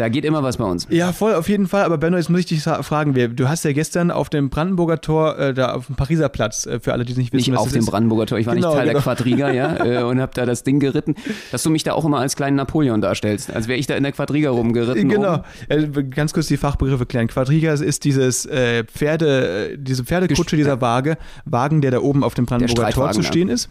[0.00, 0.86] Da geht immer was bei uns.
[0.88, 1.84] Ja, voll, auf jeden Fall.
[1.84, 5.38] Aber Benno, jetzt muss ich dich fragen, du hast ja gestern auf dem Brandenburger Tor,
[5.38, 7.70] äh, da auf dem Pariser Platz, äh, für alle, die es nicht wissen, Nicht auf
[7.70, 7.84] dem.
[7.84, 8.98] Brandenburger Tor, ich war Genau, nicht Teil genau.
[8.98, 11.16] der Quadriga, ja, äh, und habe da das Ding geritten,
[11.52, 14.02] dass du mich da auch immer als kleinen Napoleon darstellst, als wäre ich da in
[14.02, 15.06] der Quadriga rumgeritten.
[15.06, 15.34] Genau.
[15.34, 15.44] oben.
[15.68, 17.26] Äh, ganz kurz die Fachbegriffe klären.
[17.26, 22.32] Quadriga ist dieses äh, Pferde, äh, diese Pferdekutsche, dieser Waage, Wagen, der da oben auf
[22.32, 23.26] dem Brandenburger Tor zu ja.
[23.26, 23.68] stehen ist.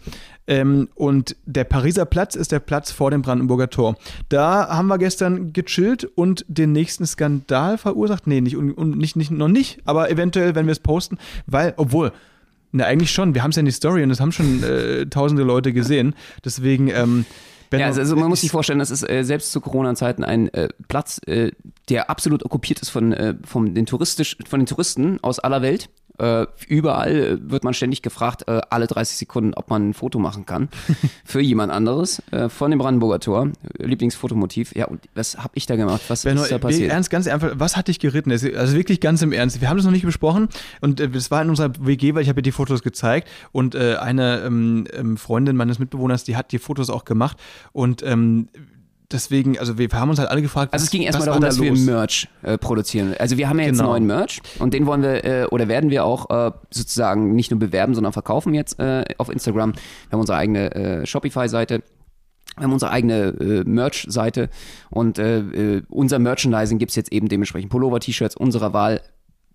[0.50, 3.96] Ähm, und der Pariser Platz ist der Platz vor dem Brandenburger Tor.
[4.28, 8.26] Da haben wir gestern gechillt und den nächsten Skandal verursacht.
[8.26, 11.74] Nee, nicht, un, un, nicht, nicht noch nicht, aber eventuell, wenn wir es posten, weil,
[11.76, 12.12] obwohl.
[12.72, 13.34] Na, eigentlich schon.
[13.34, 16.14] Wir haben es ja in die Story und das haben schon äh, tausende Leute gesehen.
[16.44, 17.24] Deswegen, ähm,
[17.68, 20.52] Benno, Ja, also, also man muss sich vorstellen, das ist äh, selbst zu Corona-Zeiten ein
[20.54, 21.52] äh, Platz, äh,
[21.88, 25.88] der absolut okkupiert ist von, äh, von, den touristisch, von den Touristen aus aller Welt.
[26.18, 30.18] Äh, überall äh, wird man ständig gefragt, äh, alle 30 Sekunden, ob man ein Foto
[30.18, 30.68] machen kann
[31.24, 33.50] für jemand anderes äh, von dem Brandenburger Tor.
[33.78, 34.74] Lieblingsfotomotiv.
[34.74, 36.02] Ja, und was habe ich da gemacht?
[36.08, 36.90] Was Benno, ist da wir- passiert?
[36.92, 38.30] ernst, ganz einfach, was hat dich geritten?
[38.32, 39.60] Also wirklich ganz im Ernst.
[39.60, 40.48] Wir haben das noch nicht besprochen
[40.80, 43.74] und äh, das war in unserer WG, weil ich habe dir die Fotos gezeigt und
[43.74, 47.36] äh, eine ähm, ähm, Freundin meines Mitbewohners, die hat die Fotos auch gemacht
[47.72, 48.48] und ähm,
[49.12, 51.60] deswegen, also wir haben uns halt alle gefragt, Also es ging erstmal darum, da dass
[51.60, 51.80] wir los?
[51.80, 53.14] Merch äh, produzieren.
[53.18, 53.90] Also wir haben ja jetzt Genau.
[53.90, 57.60] neuen Merch und den wollen wir äh, oder werden wir auch äh, sozusagen nicht nur
[57.60, 59.72] bewerben, sondern verkaufen jetzt äh, auf Instagram.
[59.74, 59.80] Wir
[60.12, 61.82] haben unsere eigene äh, Shopify-Seite.
[62.56, 64.50] Wir haben unsere eigene äh, Merch-Seite
[64.90, 69.00] und äh, äh, unser Merchandising gibt's jetzt eben dementsprechend Pullover, T-Shirts unserer Wahl.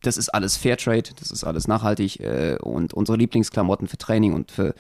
[0.02, 4.52] Das ist alles Fairtrade, das ist alles nachhaltig äh, und unsere Lieblingsklamotten für Training und
[4.52, 4.76] für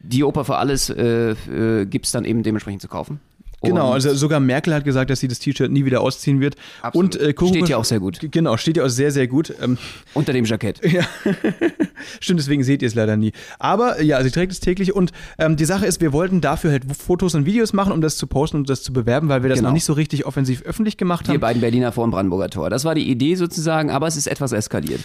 [0.00, 3.20] die Oper für alles äh, äh, gibt's dann eben dementsprechend zu kaufen.
[3.68, 6.56] Genau, also sogar Merkel hat gesagt, dass sie das T-Shirt nie wieder ausziehen wird.
[6.82, 7.16] Absolut.
[7.16, 8.18] Und äh, Kuchen- Steht ja auch sehr gut.
[8.30, 9.52] Genau, steht ja auch sehr, sehr gut.
[9.62, 9.78] Ähm,
[10.14, 10.80] Unter dem Jackett.
[12.20, 13.32] Stimmt, deswegen seht ihr es leider nie.
[13.58, 16.84] Aber ja, sie trägt es täglich und ähm, die Sache ist, wir wollten dafür halt
[16.96, 19.58] Fotos und Videos machen, um das zu posten und das zu bewerben, weil wir das
[19.58, 19.68] Genau.
[19.70, 21.40] noch nicht so richtig offensiv öffentlich gemacht Wir haben.
[21.40, 22.70] beiden Berliner vor dem Brandenburger Tor.
[22.70, 25.00] Das war die Idee sozusagen, aber es ist etwas eskaliert.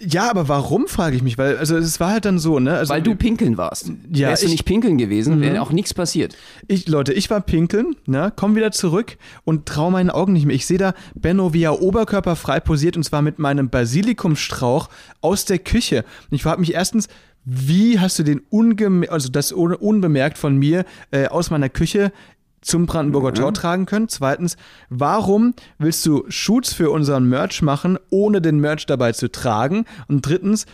[0.00, 2.74] Ja, aber warum, frage ich mich, weil also es war halt dann so, ne?
[2.74, 3.90] Also, Weil du pinkeln warst.
[4.12, 4.54] Ja, Wärst du ich- Mhm.
[4.54, 6.36] nicht pinkeln gewesen, wäre auch nichts passiert.
[6.68, 10.56] Ich, Leute, ich war pinkeln, ne, komm wieder zurück und trau meinen Augen nicht mehr.
[10.56, 14.88] Ich sehe da Benno, wie er oberkörperfrei posiert und zwar mit meinem Basilikumstrauch
[15.20, 16.04] aus der Küche.
[16.30, 17.08] Und ich frage mich erstens,
[17.44, 22.12] wie hast du den ungeme also das un unbemerkt von mir äh, aus meiner Küche
[22.60, 24.08] zum Brandenburger Tor tragen können.
[24.08, 24.56] Zweitens,
[24.90, 29.84] warum willst du Shoots für unseren Merch machen, ohne den Merch dabei zu tragen?
[30.08, 30.66] Und drittens,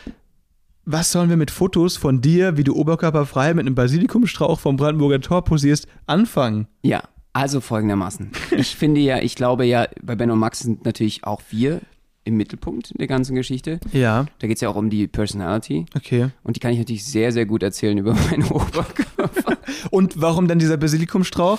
[0.84, 5.20] was sollen wir mit Fotos von dir, wie du oberkörperfrei mit einem Basilikumstrauch vom Brandenburger
[5.20, 6.66] Tor posierst, anfangen?
[6.82, 8.30] Ja, also folgendermaßen.
[8.56, 11.80] Ich finde ja, ich glaube ja, bei Ben und Max sind natürlich auch wir
[12.24, 13.80] im Mittelpunkt der ganzen Geschichte.
[13.92, 15.86] Ja, Da geht es ja auch um die Personality.
[15.96, 16.28] okay.
[16.44, 19.58] Und die kann ich natürlich sehr, sehr gut erzählen über meinen Oberkörper.
[19.90, 21.58] Und warum dann dieser Basilikumstrauch?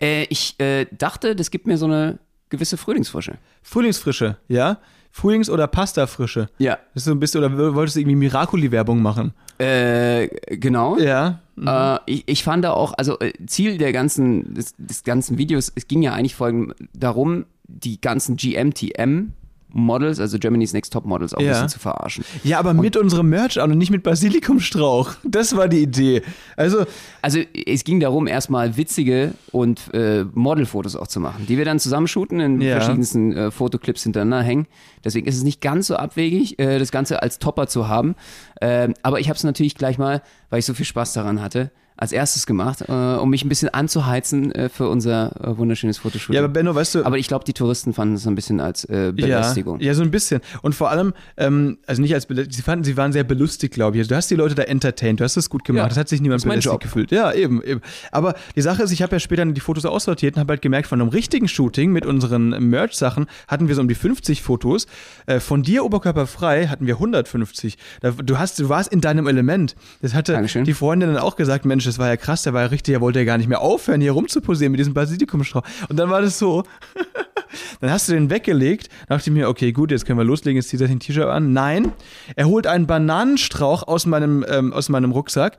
[0.00, 3.38] äh, ich äh, dachte, das gibt mir so eine gewisse Frühlingsfrische.
[3.62, 4.78] Frühlingsfrische, ja?
[5.12, 6.48] Frühlings- oder Pastafrische.
[6.58, 6.78] Ja.
[6.92, 9.32] Das ist so ein bisschen, oder wolltest du irgendwie Miracoli-Werbung machen?
[9.58, 10.98] Äh, genau.
[10.98, 11.40] Ja.
[11.56, 15.72] Äh, ich, ich fand da auch, also äh, Ziel der ganzen, des, des ganzen Videos,
[15.74, 19.32] es ging ja eigentlich folgend darum, die ganzen GMTM
[19.74, 21.52] Models, also Germany's Next Top Models, auch ein Ja.
[21.52, 22.24] bisschen zu verarschen.
[22.44, 25.12] Ja, aber mit unserem Merch an und nicht mit Basilikumstrauch.
[25.24, 26.22] Das war die Idee.
[26.56, 26.84] Also,
[27.22, 31.78] Also es ging darum, erstmal witzige und äh, Modelfotos auch zu machen, die wir dann
[31.78, 32.72] zusammenshooten, in Ja.
[32.72, 34.66] verschiedensten äh, Fotoclips hintereinander hängen.
[35.04, 38.14] Deswegen ist es nicht ganz so abwegig, äh, das Ganze als Topper zu haben.
[38.60, 41.70] Ähm, aber ich habe es natürlich gleich mal, weil ich so viel Spaß daran hatte,
[42.04, 46.34] als erstes gemacht, äh, um mich ein bisschen anzuheizen äh, für unser äh, wunderschönes Fotoshooting.
[46.34, 48.84] ja, aber Benno, weißt du, Aber ich glaube, die Touristen fanden es ein bisschen als
[48.84, 49.80] äh, ja, Belästigung.
[49.80, 50.40] ja, so ein bisschen.
[50.62, 53.96] Und vor allem, ähm, also nicht als Belästigung, sie fanden, sie waren sehr belustigt, glaube
[53.96, 54.00] ich.
[54.02, 55.84] Also du hast die Leute da entertained, du hast es gut gemacht.
[55.84, 57.10] Ja, das hat sich niemand das belästigt gefühlt.
[57.10, 57.80] Ja, eben, eben.
[58.12, 60.88] Aber die Sache ist, ich habe ja später die Fotos aussortiert und habe halt gemerkt,
[60.88, 64.86] von einem richtigen Shooting mit unseren Merch-Sachen hatten wir so um die 50 Fotos.
[65.26, 67.78] Äh, von dir oberkörperfrei hatten wir 150.
[68.00, 69.74] Da, du, hast, du warst in deinem Element.
[70.02, 70.64] Das hatte Dankeschön.
[70.64, 73.00] die Freundin dann auch gesagt, Mensch, das war ja krass, der war ja richtig, er
[73.00, 75.62] wollte ja gar nicht mehr aufhören, hier rumzuposieren mit diesem Basilikumstrauch.
[75.88, 76.64] Und dann war das so,
[77.80, 80.70] dann hast du den weggelegt, dachte ich mir, okay, gut, jetzt können wir loslegen, jetzt
[80.70, 81.52] zieht er den T-Shirt an.
[81.52, 81.92] Nein,
[82.34, 85.56] er holt einen Bananenstrauch aus meinem, ähm, aus meinem Rucksack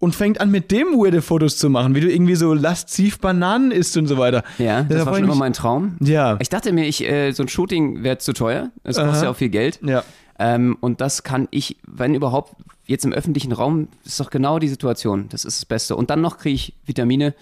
[0.00, 3.70] und fängt an, mit dem weirde Fotos zu machen, wie du irgendwie so lasziv Bananen
[3.70, 4.42] isst und so weiter.
[4.58, 5.96] Ja, das Da war schon immer mein Traum.
[6.00, 6.36] Ja.
[6.40, 8.72] Ich dachte mir, ich, äh, so ein Shooting wäre zu teuer.
[8.82, 9.78] Das kostet ja auch viel Geld.
[9.84, 10.02] Ja.
[10.38, 12.54] Ähm, und das kann ich, wenn überhaupt,
[12.86, 15.28] jetzt im öffentlichen Raum, ist doch genau die Situation.
[15.30, 15.96] Das ist das Beste.
[15.96, 17.34] Und dann noch kriege ich Vitamine,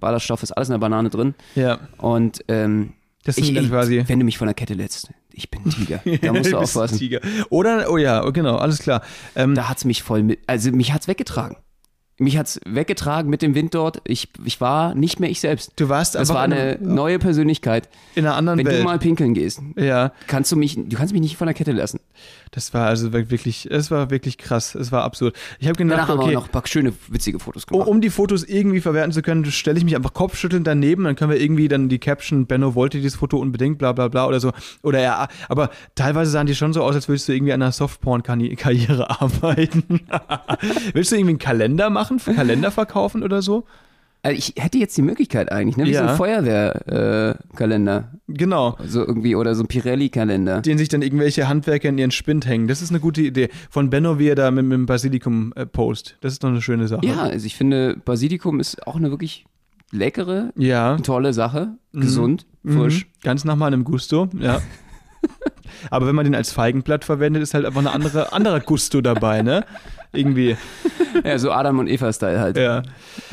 [0.00, 1.34] Ballaststoff, ist alles in der Banane drin.
[1.54, 1.78] Ja.
[1.98, 2.92] Und ähm,
[3.24, 6.00] Das ich, dann quasi- wenn du mich von der Kette lässt, ich bin ein Tiger.
[6.22, 6.98] Da musst du Du aufpassen.
[6.98, 7.20] Tiger.
[7.50, 9.02] Oder, oh ja, genau, alles klar.
[9.34, 11.56] Ähm, Da hat's mich voll mit, also mich hat's weggetragen.
[12.18, 14.02] Mich hat's weggetragen mit dem Wind dort.
[14.04, 15.72] Ich, ich war nicht mehr ich selbst.
[15.76, 17.88] du warst Das einfach war in, eine neue Persönlichkeit.
[18.14, 18.80] in einer anderen Wenn Welt.
[18.80, 21.72] du mal pinkeln gehst, ja, kannst du mich, du kannst mich nicht von der Kette
[21.72, 21.98] lassen.
[22.52, 25.34] Das war also wirklich, es war wirklich krass, es war absurd.
[25.58, 27.88] Ich habe gedacht, Danach haben wir okay, auch noch ein paar schöne, witzige Fotos gemacht.
[27.88, 31.30] um die Fotos irgendwie verwerten zu können, stelle ich mich einfach kopfschüttelnd daneben, dann können
[31.30, 34.52] wir irgendwie dann die Caption, Benno wollte dieses Foto unbedingt, bla bla bla oder so.
[34.82, 37.72] Oder ja, aber teilweise sahen die schon so aus, als würdest du irgendwie an einer
[37.72, 40.00] Softporn-Karriere arbeiten.
[40.92, 43.64] Willst du irgendwie einen Kalender machen, Kalender verkaufen oder so?
[44.24, 45.84] Also ich hätte jetzt die Möglichkeit eigentlich, ne?
[45.84, 46.04] Wie Ja.
[46.04, 48.10] so ein Feuerwehrkalender.
[48.12, 48.16] Äh.
[48.34, 48.76] Genau.
[48.86, 50.60] so irgendwie, oder so ein Pirelli-Kalender.
[50.62, 52.68] Den sich dann irgendwelche Handwerker in ihren Spind hängen.
[52.68, 53.48] Das ist eine gute Idee.
[53.70, 56.16] Von Benno, wie er da mit, mit dem Basilikum äh, post.
[56.20, 57.04] Das ist doch eine schöne Sache.
[57.04, 59.44] Ja, also ich finde, Basilikum ist auch eine wirklich
[59.90, 60.96] leckere, Ja.
[60.98, 61.74] tolle Sache.
[61.92, 63.04] Gesund, frisch.
[63.06, 63.08] Mhm.
[63.22, 64.60] Ganz nach meinem Gusto, ja.
[65.90, 69.42] Aber wenn man den als Feigenblatt verwendet, ist halt einfach ein andere, anderer Gusto dabei,
[69.42, 69.64] ne?
[70.12, 70.56] Irgendwie.
[71.24, 72.56] Ja, so Adam und Eva-Style halt.
[72.56, 72.82] Ja.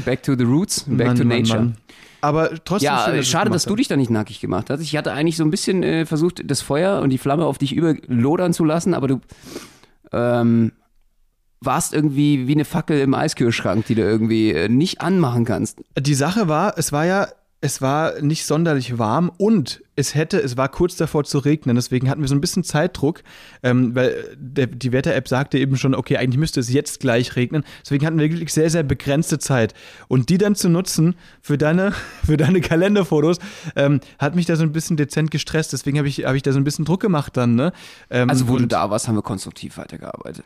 [0.04, 1.60] Back to the roots, back Mann, to Mann, nature.
[1.60, 1.78] Mann.
[2.20, 2.88] Aber trotzdem.
[2.88, 4.82] Ja, schön, es schade, dass du dich da nicht nackig gemacht hast.
[4.82, 7.74] Ich hatte eigentlich so ein bisschen äh, versucht, das Feuer und die Flamme auf dich
[7.74, 9.22] überlodern zu lassen, aber du
[10.12, 10.74] ähm,
[11.62, 15.80] warst irgendwie wie eine Fackel im Eiskühlschrank, die du irgendwie äh, nicht anmachen kannst.
[15.98, 17.28] Die Sache war, es war ja,
[17.62, 22.10] es war nicht sonderlich warm und es hätte, es war kurz davor zu regnen, deswegen
[22.10, 23.22] hatten wir so ein bisschen Zeitdruck,
[23.64, 27.66] ähm, weil der, die Wetter-App sagte eben schon, okay, eigentlich müsste es jetzt gleich regnen,
[27.84, 29.74] deswegen hatten wir wirklich sehr, sehr begrenzte Zeit
[30.08, 31.92] und die dann zu nutzen für deine,
[32.26, 33.40] für deine Kalenderfotos,
[33.76, 36.54] ähm, hat mich da so ein bisschen dezent gestresst, deswegen habe ich, hab ich da
[36.54, 37.74] so ein bisschen Druck gemacht dann, ne?
[38.10, 40.46] Ähm, Also, wo du da warst, haben wir konstruktiv weitergearbeitet.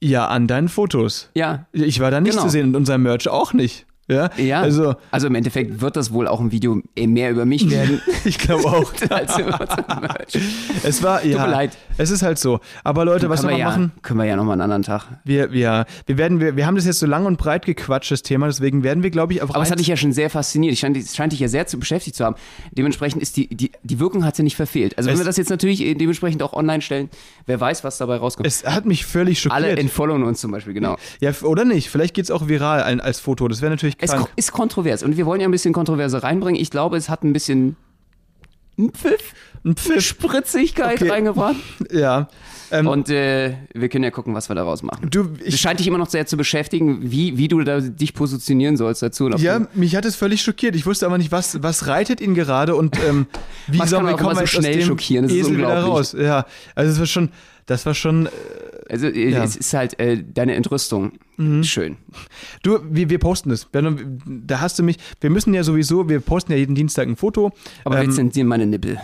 [0.00, 1.30] Ja, an deinen Fotos.
[1.34, 1.66] Ja.
[1.72, 2.44] Ich war da nicht Genau.
[2.44, 3.86] zu sehen und unser Merch auch nicht.
[4.08, 4.60] Ja, Ja.
[4.62, 8.00] also Also im Endeffekt wird das wohl auch ein Video eh mehr über mich werden
[8.24, 8.92] ich glaube auch.
[9.10, 10.38] als über unser Merch.
[10.82, 11.76] Es war, ja, mir leid.
[11.98, 12.60] es ist halt so.
[12.84, 13.92] Aber Leute, was man wir ja, machen?
[14.02, 15.06] Können wir ja nochmal einen anderen Tag.
[15.24, 18.22] Wir, wir, wir werden, wir, wir haben das jetzt so lang und breit gequatscht, das
[18.22, 20.72] Thema, deswegen werden wir, glaube ich, auf Aber es hat dich ja schon sehr fasziniert.
[20.72, 22.36] Es scheint, es scheint dich ja sehr zu beschäftigt zu haben.
[22.72, 24.96] Dementsprechend ist die, die, die Wirkung hat ja nicht verfehlt.
[24.96, 27.10] Also wenn Es- wir das jetzt natürlich äh, dementsprechend auch online stellen,
[27.46, 28.46] wer weiß, was dabei rauskommt.
[28.46, 29.54] es hat mich völlig schockiert.
[29.64, 30.96] Alle entfollowen uns zum Beispiel, genau.
[31.20, 31.90] ja, oder nicht?
[31.90, 33.48] Vielleicht geht es auch viral als Foto.
[33.48, 34.28] Das wäre natürlich Es krank.
[34.36, 36.60] ist kontrovers und wir wollen ja ein bisschen Kontroverse reinbringen.
[36.60, 37.76] Ich glaube, es hat ein bisschen
[38.92, 39.34] Pfiff,
[39.64, 40.04] Ein Pfiff.
[40.04, 41.10] Spritzigkeit Okay.
[41.10, 41.56] reingebracht.
[41.90, 42.28] Ja.
[42.70, 45.08] Ähm, Und äh, wir können ja gucken, was wir daraus machen.
[45.10, 48.12] Du, Es ich, scheint dich immer noch sehr zu beschäftigen, wie, wie du da dich
[48.12, 49.30] positionieren sollst dazu.
[49.30, 50.76] Ja, mich hat es völlig schockiert.
[50.76, 53.26] Ich wusste aber nicht, was, was reitet ihn gerade und ähm,
[53.68, 55.24] wie soll man kommen so schnell schockieren?
[55.24, 55.92] Das ist Esel wieder unglaublich.
[55.92, 56.16] raus.
[56.18, 57.30] Ja, also es war schon,
[57.66, 58.30] das war schon, äh,
[58.90, 59.42] Also äh, Ja.
[59.44, 61.12] es ist halt äh, deine Entrüstung.
[61.38, 61.64] Mhm.
[61.64, 61.96] Schön.
[62.62, 63.66] Du, wir, wir posten es.
[63.72, 64.98] Da hast du mich.
[65.20, 67.52] Wir müssen ja sowieso, wir posten ja jeden Dienstag ein Foto.
[67.84, 69.00] Aber ähm, jetzt sind dir meine Nippel.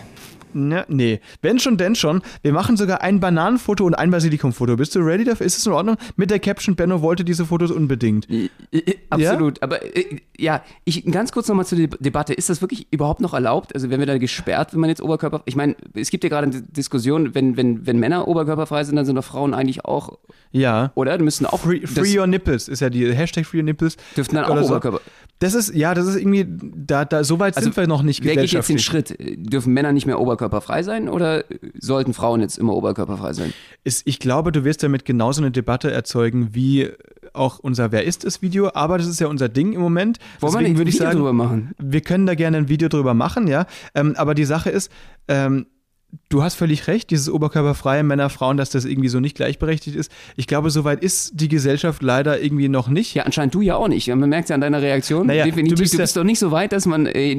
[0.53, 1.19] Na, nee.
[1.41, 2.21] Wenn schon, denn schon.
[2.41, 4.75] Wir machen sogar ein Bananenfoto und ein Basilikumfoto.
[4.77, 5.45] Bist du ready dafür?
[5.45, 5.97] Ist es in Ordnung?
[6.15, 8.27] Mit der Caption, Benno wollte diese Fotos unbedingt.
[8.29, 9.61] Äh, äh, Absolut.
[9.63, 12.33] Aber äh, ja, ich ganz kurz nochmal zur De Debatte.
[12.33, 13.73] Ist das wirklich überhaupt noch erlaubt?
[13.75, 15.41] Also werden wir da gesperrt, wenn man jetzt Oberkörper.
[15.45, 19.05] Ich meine, es gibt ja gerade eine Diskussion, wenn, wenn, wenn Männer oberkörperfrei sind, dann
[19.05, 20.17] sind doch Frauen eigentlich auch,
[20.51, 20.91] Ja.
[20.95, 21.17] oder?
[21.17, 21.59] Die müssen auch.
[21.59, 23.97] Free, free Your Nipples ist ja die Hashtag Free Your Nipples.
[24.15, 24.99] dürften dann auch oder so.
[25.39, 28.23] Das ist, ja, das ist irgendwie, da, da, so weit Also, sind wir noch nicht
[28.23, 28.79] Wer geht jetzt den.
[28.79, 29.15] Schritt?
[29.19, 31.43] Dürfen Männer nicht mehr oberkörperfrei sein oder
[31.77, 33.53] sollten Frauen jetzt immer oberkörperfrei sein?
[33.83, 36.89] Ist, ich glaube, du wirst damit genauso eine Debatte erzeugen wie
[37.33, 40.19] auch unser Wer ist es Video, aber das ist ja unser Ding im Moment.
[40.39, 41.71] Wollen wir Deswegen nicht würde ich Video sagen, drüber machen?
[41.77, 43.65] wir können da gerne ein Video drüber machen, ja.
[43.93, 44.89] Ähm, aber die Sache ist,
[45.27, 45.65] ähm,
[46.29, 50.11] du hast völlig recht, dieses oberkörperfreie Männer, Frauen, dass das irgendwie so nicht gleichberechtigt ist.
[50.35, 53.13] Ich glaube, soweit ist die Gesellschaft leider irgendwie noch nicht.
[53.13, 54.07] Ja, anscheinend du ja auch nicht.
[54.07, 55.27] Man merkt ja an deiner Reaktion.
[55.27, 57.35] Naja, Definitiv, du bist du ja- bist doch nicht so weit, dass man, äh,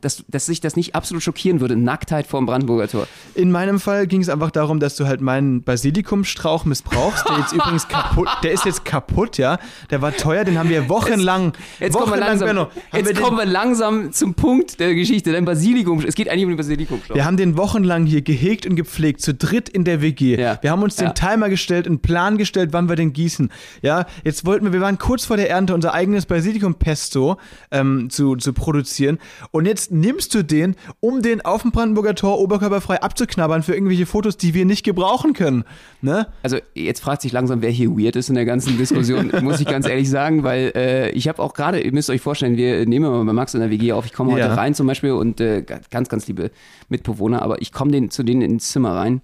[0.00, 1.76] dass, dass sich das nicht absolut schockieren würde.
[1.76, 3.06] Nacktheit vorm Brandenburger Tor.
[3.34, 7.52] In meinem Fall ging es einfach darum, dass du halt meinen Basilikumstrauch missbrauchst, der jetzt
[7.52, 9.58] übrigens kaputt, der ist jetzt kaputt, ja.
[9.90, 13.36] Der war teuer, den haben wir wochenlang, Jetzt, kommen wir, wochenlang, langsam, Benno, jetzt kommen
[13.36, 15.32] wir langsam zum Punkt der Geschichte.
[15.32, 17.14] Dein Basilikum, es geht eigentlich um den Basilikumstrauch.
[17.14, 20.38] Wir haben den wochenlang hier gehegt und gepflegt, zu dritt in der WG.
[20.40, 20.58] Ja.
[20.62, 21.12] Wir haben uns den Ja.
[21.12, 23.50] Timer gestellt, einen Plan gestellt, wann wir den gießen.
[23.82, 27.36] Ja, jetzt wollten wir, wir waren kurz vor der Ernte, unser eigenes Basilikumpesto
[27.70, 29.18] ähm, zu, zu produzieren.
[29.50, 34.06] Und jetzt nimmst du den, um den auf dem Brandenburger Tor oberkörperfrei abzuknabbern für irgendwelche
[34.06, 35.64] Fotos, die wir nicht gebrauchen können.
[36.00, 36.26] Ne?
[36.42, 39.66] Also jetzt fragt sich langsam, wer hier weird ist in der ganzen Diskussion, muss ich
[39.66, 43.06] ganz ehrlich sagen, weil äh, ich habe auch gerade, ihr müsst euch vorstellen, wir nehmen
[43.06, 44.54] immer bei Max in der WG auf, ich komme heute Ja.
[44.54, 46.50] rein zum Beispiel und äh, ganz, ganz liebe
[46.92, 49.20] Mitbewohner, aber ich komme zu denen ins Zimmer rein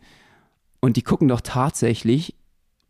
[0.81, 2.35] und die gucken doch tatsächlich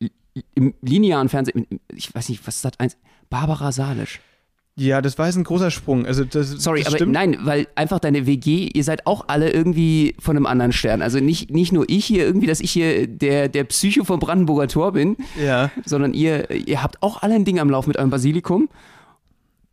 [0.01, 0.13] li-
[0.55, 2.97] im linearen Fernsehen, ich weiß nicht, was ist das eins?
[3.29, 4.21] Barbara Salisch.
[4.81, 6.07] Ja, das war jetzt ein großer Sprung.
[6.07, 7.13] Also das, Sorry, das aber stimmt.
[7.13, 11.03] nein, weil einfach deine WG, ihr seid auch alle irgendwie von einem anderen Stern.
[11.03, 14.69] Also nicht, nicht nur ich hier irgendwie, dass ich hier der, der Psycho vom Brandenburger
[14.69, 15.73] Tor bin, Ja.
[15.85, 18.69] sondern ihr, ihr habt auch alle ein Ding am Lauf mit eurem Basilikum.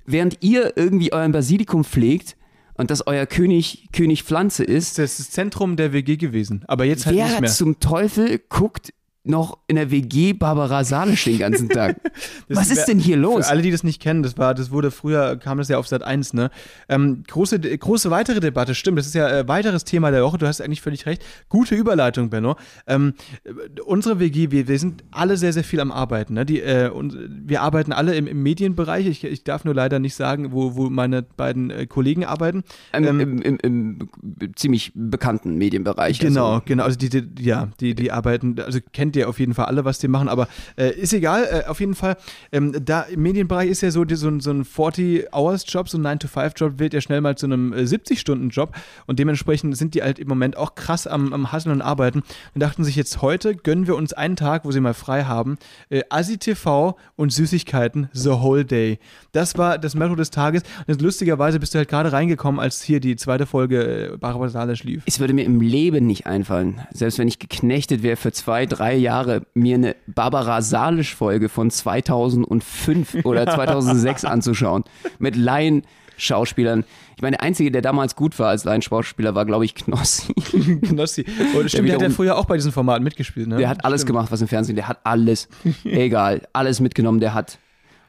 [0.07, 2.35] Während ihr irgendwie euren Basilikum pflegt
[2.75, 6.63] und das euer König, König Pflanze ist, Das ist das Zentrum der WG gewesen.
[6.67, 7.49] Aber jetzt halt nicht wer mehr.
[7.49, 8.93] zum Teufel guckt
[9.25, 11.97] noch in der WG Barbara Salisch den ganzen Tag?
[12.49, 13.45] Was ist denn hier los?
[13.45, 15.87] Für alle, die das nicht kennen, das war, das wurde früher, kam das ja auf
[15.87, 16.51] Sat 1, ne?
[16.89, 20.47] Ähm, große, große weitere Debatte, stimmt, das ist ja äh, weiteres Thema der Woche, du
[20.47, 21.23] hast eigentlich völlig recht.
[21.49, 22.55] Gute Überleitung, Benno.
[22.87, 26.45] Ähm, äh, unsere WG, wir, wir sind alle sehr, sehr viel am Arbeiten, ne?
[26.45, 29.07] Die, äh, und wir arbeiten alle im, im Medienbereich.
[29.07, 32.63] Ich, ich darf nur leider nicht sagen, wo, wo meine beiden äh, Kollegen arbeiten.
[32.93, 34.09] Im, Ähm, im, im, im
[34.55, 36.19] ziemlich bekannten Medienbereich.
[36.19, 36.83] Genau, Also, genau.
[36.83, 39.99] Also die, die ja, die, die arbeiten, also kennt ihr auf jeden Fall alle, was
[39.99, 40.47] die machen, aber
[40.77, 42.17] äh, ist egal, äh, auf jeden Fall.
[42.51, 46.05] Ähm, da im Medienbereich ist ja so, die, so, ein- so ein 40-Hours-Job, so ein
[46.05, 48.75] 9-to-5-Job wird ja schnell mal zu einem äh, 70-Stunden-Job
[49.07, 52.23] und dementsprechend sind die halt im Moment auch krass am, am Hasseln und Arbeiten
[52.53, 55.57] und dachten sich jetzt heute gönnen wir uns einen Tag, wo sie mal frei haben,
[55.89, 58.99] äh, Asi TV und Süßigkeiten the whole day.
[59.31, 62.99] Das war das Motto des Tages und lustigerweise bist du halt gerade reingekommen, als hier
[62.99, 65.03] die zweite Folge äh, Barbara Salisch lief.
[65.05, 68.95] Es würde mir im Leben nicht einfallen, selbst wenn ich geknechtet wäre für zwei, drei
[69.05, 74.83] Jahre, mir eine Barbara Salisch-Folge von 2005 oder 2006 anzuschauen.
[75.19, 76.83] Mit Laien-Schauspielern.
[77.15, 80.33] Ich meine, der Einzige, der damals gut war als Laienschauspieler, war, glaube ich, Knossi.
[80.81, 81.25] Knossi.
[81.57, 83.57] Und stimmt, der hat ja früher auch bei diesen Formaten mitgespielt, ne?
[83.57, 85.47] Der hat alles gemacht, was im Fernsehen, der hat alles,
[85.85, 87.59] egal, alles mitgenommen, der hat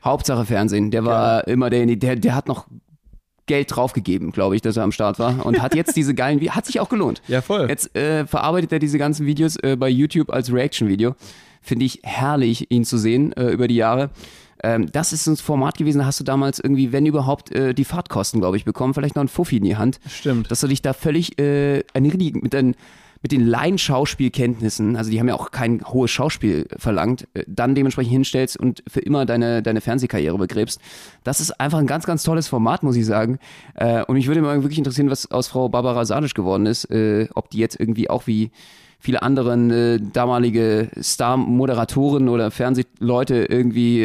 [0.05, 0.91] Hauptsache Fernsehen.
[0.91, 2.67] Der war immer derjenige, der, der hat noch
[3.47, 6.51] Geld draufgegeben, glaube ich, dass er am Start war und hat jetzt diese geilen, Vi-
[6.51, 7.23] hat sich auch gelohnt.
[7.29, 7.69] Ja, voll.
[7.69, 11.15] Jetzt äh, verarbeitet er diese ganzen Videos äh, bei YouTube als Reaction-Video.
[11.63, 14.11] Finde ich herrlich, ihn zu sehen äh, über die Jahre.
[14.63, 17.85] Ähm, das ist ein Format gewesen, da hast du damals irgendwie, wenn überhaupt, äh, die
[17.85, 20.01] Fahrtkosten, glaube ich, bekommen, vielleicht noch ein Fuffi in die Hand.
[20.09, 20.51] Stimmt.
[20.51, 22.75] Dass du dich da völlig äh, eine richtig- mit, den,
[23.27, 28.13] mit den Laienschauspielkenntnissen, also die haben ja auch kein hohes Schauspiel verlangt, äh, dann dementsprechend
[28.13, 30.81] hinstellst und für immer deine, deine Fernsehkarriere begräbst.
[31.25, 33.41] Das ist einfach ein ganz, ganz tolles Format, muss ich sagen.
[33.75, 37.27] Äh, und mich würde mal wirklich interessieren, was aus Frau Barbara Salisch geworden ist, äh,
[37.35, 38.53] ob die jetzt irgendwie auch wie
[39.01, 44.05] viele anderen äh, damalige Star-Moderatoren oder Fernsehleute irgendwie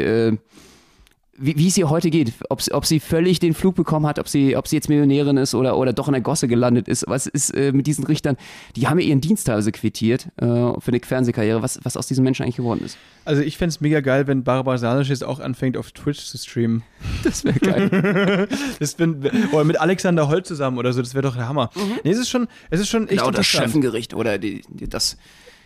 [1.42, 2.34] wie, wie es ihr heute geht.
[2.50, 5.54] Ob, ob sie völlig den Flug bekommen hat, ob sie, ob sie jetzt Millionärin ist
[5.56, 7.06] oder, oder doch in der Gosse gelandet ist.
[7.08, 8.38] Was ist äh, mit diesen Richtern?
[8.76, 11.62] Die haben ja ihren Dienst teilweise quittiert äh, für eine Fernsehkarriere.
[11.62, 12.98] Was, was aus diesen Menschen eigentlich geworden ist.
[13.26, 16.38] Also ich fände es mega geil, wenn Barbara Salisch jetzt auch anfängt, auf Twitch zu
[16.38, 16.84] streamen.
[17.24, 18.48] Das wäre geil.
[18.80, 21.70] das bin, oder mit Alexander Holt zusammen oder so, das wäre doch der Hammer.
[21.76, 22.00] Mhm.
[22.04, 25.18] Nee, es ist schon, es ist schon echt Genau, das Schöffengericht oder die, die, das,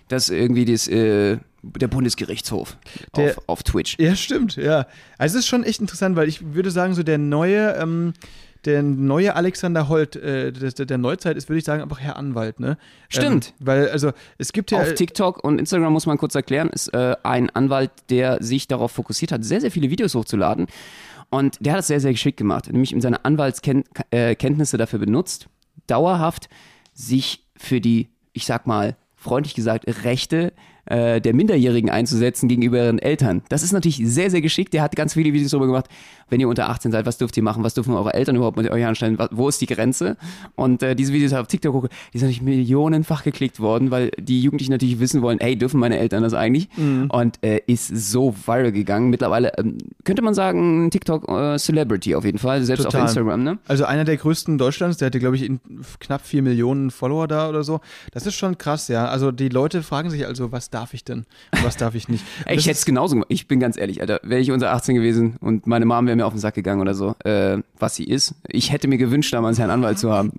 [0.07, 2.77] das irgendwie das, äh, der Bundesgerichtshof
[3.15, 3.97] Der- auf, auf Twitch.
[3.99, 4.85] Ja, stimmt, ja.
[5.17, 8.13] Also es ist schon echt interessant, weil ich würde sagen, so der neue, ähm,
[8.65, 12.59] der neue Alexander Holt äh, der, der Neuzeit ist, würde ich sagen, einfach Herr Anwalt,
[12.59, 12.77] ne?
[13.09, 13.53] Stimmt.
[13.59, 14.81] Ähm, weil, also, es gibt ja.
[14.81, 18.91] Auf TikTok und Instagram muss man kurz erklären, ist äh, ein Anwalt, der sich darauf
[18.91, 20.67] fokussiert hat, sehr, sehr viele Videos hochzuladen.
[21.29, 25.47] Und der hat das sehr, sehr geschickt gemacht, nämlich in seine Anwaltskenntnisse dafür benutzt,
[25.87, 26.49] dauerhaft
[26.93, 30.53] sich für die, ich sag mal, freundlich gesagt, Rechte
[30.85, 33.41] äh, der Minderjährigen einzusetzen gegenüber ihren Eltern.
[33.49, 34.73] Das ist natürlich sehr, sehr geschickt.
[34.73, 35.87] Der hat ganz viele Videos darüber gemacht,
[36.29, 38.69] wenn ihr unter 18 seid, was dürft ihr machen, was dürfen eure Eltern überhaupt mit
[38.69, 40.17] euch anstellen, wo ist die Grenze?
[40.55, 44.41] Und äh, diese Videos auf TikTok, gucke, die sind natürlich millionenfach geklickt worden, weil die
[44.41, 46.69] Jugendlichen natürlich wissen wollen, hey, dürfen meine Eltern das eigentlich?
[47.09, 49.09] Und äh, ist so viral gegangen.
[49.09, 53.01] Mittlerweile ähm, könnte man sagen, TikTok-Celebrity auf jeden Fall, selbst Total.
[53.01, 53.59] auf Instagram, ne?
[53.67, 55.51] Also einer der größten Deutschlands, der hatte, glaube ich,
[55.99, 57.81] knapp vier Millionen Follower da oder so.
[58.11, 59.07] Das ist schon krass, ja.
[59.07, 62.23] Also die Leute fragen sich also, was darf ich denn und was darf ich nicht?
[62.45, 63.29] Ey, ich hätte es genauso gemacht.
[63.31, 64.19] Ich bin ganz ehrlich, Alter.
[64.23, 66.93] Wäre ich unter 18 gewesen und meine Mom wäre mir auf den Sack gegangen oder
[66.93, 68.35] so, äh, was sie ist.
[68.47, 70.33] Ich hätte mir gewünscht, damals Herrn Anwalt zu haben.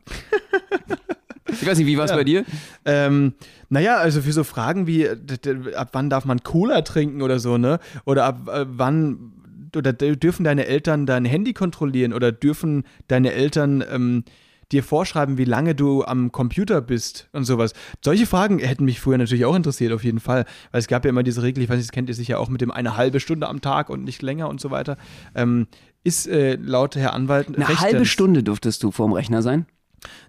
[1.49, 2.45] ich weiß nicht, wie war es bei dir?
[2.85, 3.33] Ähm,
[3.71, 7.81] naja, also für so Fragen wie, ab wann darf man Cola trinken oder so, ne?
[8.05, 9.33] Oder ab äh, wann,
[9.75, 14.25] oder dürfen deine Eltern dein Handy kontrollieren oder dürfen deine Eltern ähm,
[14.73, 17.73] dir vorschreiben, wie lange du am Computer bist und sowas.
[18.05, 20.45] Solche Fragen hätten mich früher natürlich auch interessiert, auf jeden Fall.
[20.73, 22.49] Weil es gab ja immer diese Regel, ich weiß nicht, das kennt ihr sicher auch
[22.49, 24.97] mit dem eine halbe Stunde am Tag und nicht länger und so weiter.
[25.35, 25.69] Ähm,
[26.03, 29.67] ist äh, laut Herr Anwalt Eine halbe Stunde durftest du vorm Rechner sein.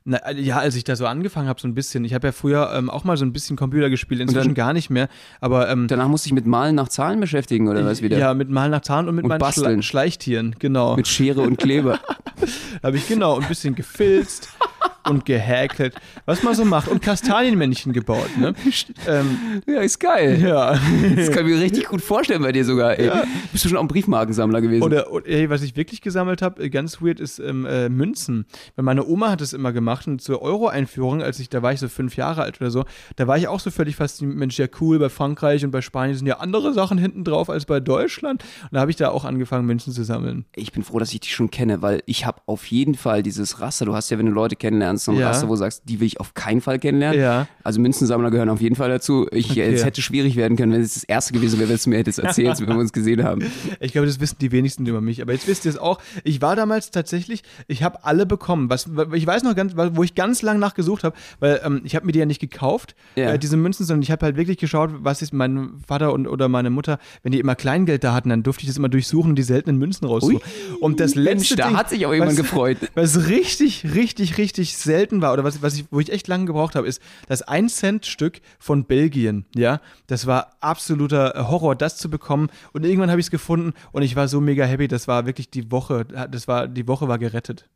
[0.06, 2.04] Na, ja, als ich da so angefangen habe, so ein bisschen.
[2.06, 4.74] Ich habe ja früher ähm, auch mal so ein bisschen Computer gespielt, inzwischen dann- gar
[4.74, 5.10] nicht mehr.
[5.42, 8.18] Aber ähm, Danach musste ich mit Malen nach Zahlen beschäftigen oder was wieder?
[8.18, 9.84] ja, mit Malen nach Zahn und mit Und meinen basteln.
[9.84, 10.96] Schla Schleichtieren, genau.
[10.96, 12.00] Mit Schere und Kleber.
[12.84, 14.50] habe ich genau ein bisschen gefilzt
[15.10, 16.88] und gehäkelt, was man so macht.
[16.88, 18.54] Und Kastanienmännchen gebaut, ne?
[19.08, 20.40] ähm, ja, ist geil.
[20.42, 20.80] ja.
[21.16, 22.98] Das kann ich mir richtig gut vorstellen bei dir sogar.
[22.98, 23.12] Ey.
[23.52, 24.84] Bist du schon auch ein Briefmarkensammler gewesen?
[24.84, 28.46] Oder, oder ey, was ich wirklich gesammelt habe, ganz weird, ist ähm, äh, Münzen.
[28.76, 31.80] Weil meine Oma hat es immer gemacht und zur Euro-Einführung, als ich, da war ich
[31.80, 34.68] so fünf Jahre alt oder so, da war ich auch so völlig fasziniert, Mensch, ja
[34.82, 38.44] cool, bei Frankreich und bei Spanien sind ja andere Sachen hinten drauf als bei Deutschland.
[38.64, 40.46] Und da habe ich da auch angefangen, Münzen zu sammeln.
[40.56, 43.60] ich bin froh, dass ich dich schon kenne, weil ich habe auf jeden Fall dieses
[43.60, 43.86] Raster.
[43.86, 45.28] Du hast ja, wenn du Leute kennenlernst, so ein Ja.
[45.30, 47.20] Raster, wo du sagst, die will ich auf keinen Fall kennenlernen.
[47.20, 47.48] Ja.
[47.64, 49.28] Also Münzensammler gehören auf jeden Fall dazu.
[49.32, 49.74] Ich, Okay.
[49.74, 52.20] Es hätte schwierig werden können, wenn es das erste gewesen wäre, wenn du mir hättest
[52.20, 53.42] erzählt, wenn wir uns gesehen haben.
[53.80, 55.22] Ich glaube, das wissen die wenigsten über mich.
[55.22, 56.00] Aber jetzt wisst ihr es auch.
[56.24, 58.70] Ich war damals tatsächlich, ich habe alle bekommen.
[58.70, 62.06] Was, ich weiß noch ganz, wo ich ganz lang nachgesucht habe, weil ähm, ich habe
[62.06, 63.34] mir die ja nicht gekauft, Ja.
[63.34, 66.48] äh, diese Münzen, sondern ich habe halt wirklich geschaut, was ist mein Vater und, oder
[66.50, 69.36] meine Mutter, wenn die immer Kleingeld da hatten, dann durfte ich das immer durchsuchen und
[69.36, 70.40] die seltenen Münzen raussuchen.
[70.80, 72.78] und das letzte Mensch, da Ding, hat sich auch jemand was- gefreut.
[72.96, 76.76] Was richtig, richtig, richtig selten war oder was, was ich, wo ich echt lange gebraucht
[76.76, 79.46] habe, ist das 1-Cent-Stück von Belgien.
[79.56, 82.50] Ja, das war absoluter Horror, das zu bekommen.
[82.74, 84.88] Und irgendwann habe ich es gefunden und ich war so mega happy.
[84.88, 86.06] Das war wirklich die Woche.
[86.06, 87.70] Das war die Woche war gerettet.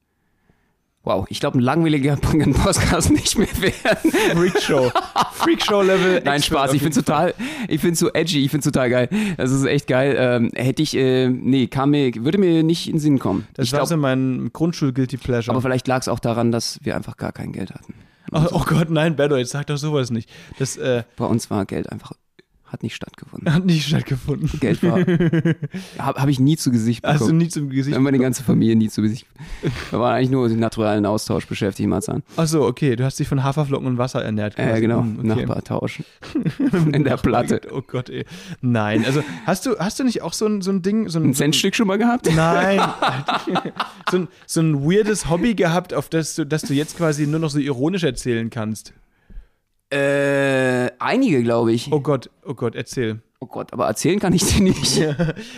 [1.04, 2.16] Wow, ich glaube, ein langweiliger
[2.64, 4.12] Podcast nicht mehr werden.
[4.36, 4.92] Freakshow,
[5.34, 6.22] Freakshow-Level.
[6.24, 6.74] Nein, Spaß.
[6.74, 7.34] Ich finde total,
[7.68, 8.46] ich finde so edgy.
[8.46, 9.10] Ich finde total geil.
[9.38, 10.16] Das ist echt geil.
[10.18, 13.48] Ähm, hätte ich, äh, nee, kam mir, würde mir nicht in den Sinn kommen.
[13.56, 15.52] Das ich war glaub, so mein Grundschul-Guilty Pleasure.
[15.56, 17.96] aber vielleicht lag es auch daran, dass wir einfach gar kein Geld hatten.
[18.32, 20.30] oh, oh Gott, nein, Benno, jetzt sag doch sowas nicht.
[20.60, 22.12] Das äh, Bei uns war Geld einfach,
[22.72, 23.54] hat nicht stattgefunden.
[23.54, 24.50] hat nicht stattgefunden.
[24.60, 25.00] Geld war,
[25.98, 27.20] habe hab ich nie zu Gesicht bekommen.
[27.20, 29.26] Hast du nie zum Gesicht Wir haben meine ganze Familie nie zu Gesicht.
[29.90, 32.24] Wir waren eigentlich nur mit naturalen Austausch beschäftigt, Marzahn.
[32.38, 32.96] Ach so, okay.
[32.96, 34.58] Du hast dich von Haferflocken und Wasser ernährt.
[34.58, 34.82] Äh, quasi.
[34.82, 35.28] genau, Hm, okay.
[35.28, 36.06] Nachbar tauschen.
[36.94, 37.62] In der Platte.
[37.72, 38.26] Oh Gott, ey.
[38.62, 41.26] Nein, also hast du, hast du nicht auch so ein, so ein Ding, so ein,
[41.26, 42.30] Ein Centstück schon mal gehabt?
[42.34, 42.80] Nein.
[44.12, 47.40] so, ein, so ein weirdes Hobby gehabt, auf das du, das du jetzt quasi nur
[47.40, 48.94] noch so ironisch erzählen kannst.
[49.92, 51.92] Äh, einige, glaube ich.
[51.92, 53.22] Oh Gott, oh Gott, erzähl.
[53.40, 55.02] Oh Gott, aber erzählen kann ich dir nicht.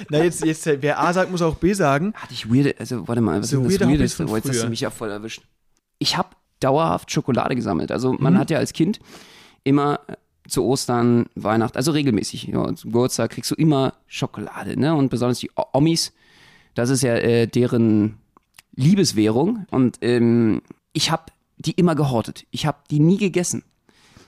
[0.09, 2.13] Na, jetzt, jetzt, wer A sagt, muss auch B sagen.
[2.15, 4.25] Hatte ich weirde, also warte mal, was So ist das Weirdeste?
[4.27, 5.43] Oh, jetzt hast du mich ja voll erwischt.
[5.99, 6.29] Ich habe
[6.61, 7.91] dauerhaft Schokolade gesammelt.
[7.91, 8.17] Also Mhm.
[8.21, 8.99] man hat ja als Kind
[9.65, 10.13] immer äh,
[10.47, 14.95] zu Ostern, Weihnachten, also regelmäßig, ja, zum Geburtstag kriegst du immer Schokolade, ne?
[14.95, 16.13] Und besonders die Omis,
[16.75, 18.17] das ist ja äh, deren
[18.75, 19.65] Liebeswährung.
[19.71, 20.61] Und ähm,
[20.93, 21.23] ich habe
[21.57, 22.45] die immer gehortet.
[22.51, 23.63] Ich habe die nie gegessen.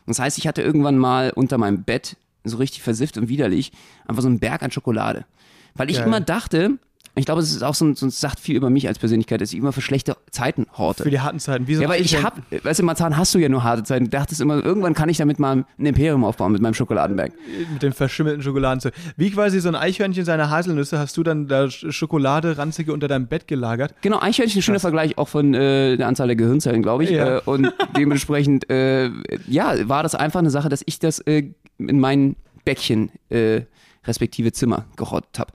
[0.05, 3.71] Das heißt, ich hatte irgendwann mal unter meinem Bett, so richtig versifft und widerlich,
[4.07, 5.25] einfach so einen Berg an Schokolade.
[5.73, 6.07] Weil ich Geil.
[6.07, 6.77] immer dachte,
[7.15, 9.53] ich glaube, es ist auch so, ein- so sagt viel über mich als Persönlichkeit, dass
[9.53, 11.03] ich immer für schlechte Zeiten horte.
[11.03, 11.67] Für die harten Zeiten.
[11.67, 14.05] Wie so ja, weil ich hab, weißt du, Marzahn hast du ja nur harte Zeiten.
[14.05, 17.31] Du dachtest immer, irgendwann kann ich damit mal ein Imperium aufbauen mit meinem Schokoladenberg.
[17.73, 18.93] mit dem verschimmelten Schokoladenzeug.
[19.17, 23.07] Wie quasi so ein Eichhörnchen seine Haselnüsse, hast du dann da Sch- Schokolade, ranzige unter
[23.07, 23.93] deinem Bett gelagert?
[24.01, 27.11] Genau, Eichhörnchen, schöner Vergleich auch von äh, der Anzahl der Gehirnzellen, glaube ich.
[27.11, 27.37] Ja.
[27.37, 29.09] Äh, und dementsprechend, äh,
[29.47, 31.43] ja, war das einfach eine Sache, dass ich das äh,
[31.77, 32.35] in mein
[32.65, 33.61] Bäckchen, äh,
[34.07, 35.51] respektive Zimmer, gehortet habe.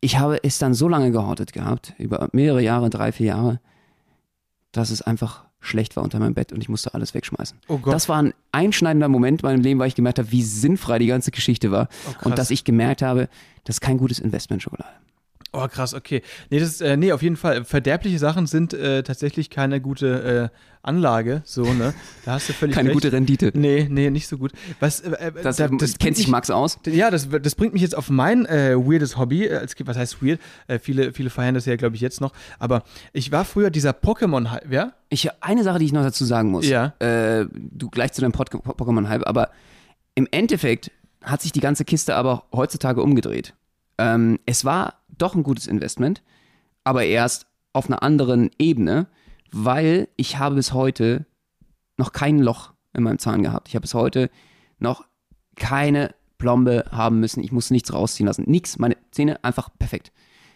[0.00, 3.60] Ich habe es dann so lange gehortet gehabt, über mehrere Jahre, drei, vier Jahre,
[4.72, 7.58] dass es einfach schlecht war unter meinem Bett und ich musste alles wegschmeißen.
[7.68, 7.92] Oh Gott.
[7.92, 11.06] Das war ein einschneidender Moment in meinem Leben, weil ich gemerkt habe, wie sinnfrei die
[11.06, 11.88] ganze Geschichte war.
[12.08, 13.28] Oh, und dass ich gemerkt habe,
[13.64, 14.94] das ist kein gutes Investment Schokolade.
[15.56, 16.22] Oh, krass, okay.
[16.50, 17.64] Nee, das ist, äh, nee, auf jeden Fall.
[17.64, 21.94] Verderbliche Sachen sind äh, tatsächlich keine gute äh, Anlage, so, ne?
[22.24, 22.96] Da hast du völlig Keine recht.
[22.96, 23.50] gute Rendite.
[23.54, 24.52] Nee, nee, nicht so gut.
[24.78, 26.78] Was, äh, äh, Das, da- das, kennt sich Max aus.
[26.86, 29.46] Ja, das, das bringt mich jetzt auf mein äh, weirdes Hobby.
[29.46, 30.40] Äh, als- Was heißt weird?
[30.68, 32.32] Äh, viele, viele feiern das ja, glaube ich, jetzt noch.
[32.60, 34.92] Aber ich war früher dieser Pokémon, ja?
[35.08, 36.68] Ich, eine Sache, die ich noch dazu sagen muss.
[36.68, 36.94] Ja.
[37.00, 39.50] Äh, du gleich zu deinem Pokémon-Hype, aber
[40.14, 40.90] im Endeffekt
[41.22, 43.54] hat sich die ganze Kiste aber heutzutage umgedreht.
[43.98, 46.22] Ähm, es war doch ein gutes Investment,
[46.84, 49.08] aber erst auf einer anderen Ebene,
[49.52, 51.26] weil ich habe bis heute
[51.96, 53.68] noch kein Loch in meinem Zahn gehabt.
[53.68, 54.30] Ich habe bis heute
[54.78, 55.04] noch
[55.56, 57.42] keine Plombe haben müssen.
[57.42, 58.44] Ich musste nichts rausziehen lassen.
[58.46, 58.78] Nix.
[58.78, 60.12] Meine Zähne einfach perfekt.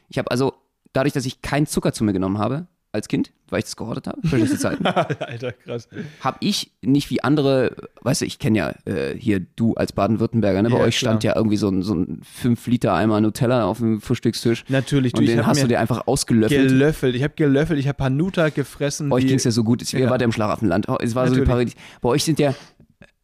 [0.09, 0.55] Ich habe also,
[0.93, 4.07] dadurch, dass ich keinen Zucker zu mir genommen habe, als Kind, weil ich das gehortet
[4.09, 5.89] habe, für schlechte Zeiten, Alter, krass.
[6.21, 10.63] habe ich nicht wie andere, weißt du, ich kenne ja äh, hier du als Baden-Württemberger,
[10.63, 10.71] ne?
[10.71, 11.35] bei Ja, euch stand klar.
[11.35, 14.65] ja irgendwie so ein, so ein 5-Liter-Eimer Nutella auf dem Frühstückstisch.
[14.69, 16.69] Natürlich, du, Und den hast du dir einfach ausgelöffelt.
[16.69, 17.15] gelöffelt.
[17.15, 19.09] Ich habe gelöffelt, ich habe Hanuta gefressen.
[19.09, 19.93] Bei euch ging es ja so gut.
[19.93, 20.11] Ihr Ja.
[20.11, 20.89] wart ja im Schlaraffenland.
[20.89, 21.49] Oh, Es war so die Natürlich.
[21.49, 21.75] Paradies.
[22.01, 22.55] Bei euch sind ja,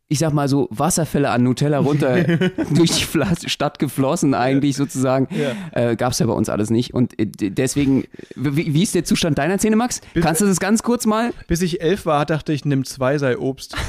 [0.09, 2.23] ich sag mal so, Wasserfälle an Nutella runter
[2.71, 5.29] durch die Stadt geflossen, eigentlich sozusagen.
[5.35, 5.55] Ja.
[5.73, 6.95] Äh, Gab es ja bei uns alles nicht.
[6.95, 8.05] Und äh, deswegen,
[8.37, 10.01] wie, wie ist der Zustand deiner Zähne, Max?
[10.21, 11.33] Kannst du das ganz kurz mal?
[11.49, 13.77] Bis ich elf war, dachte ich, nimm zwei, sei Obst.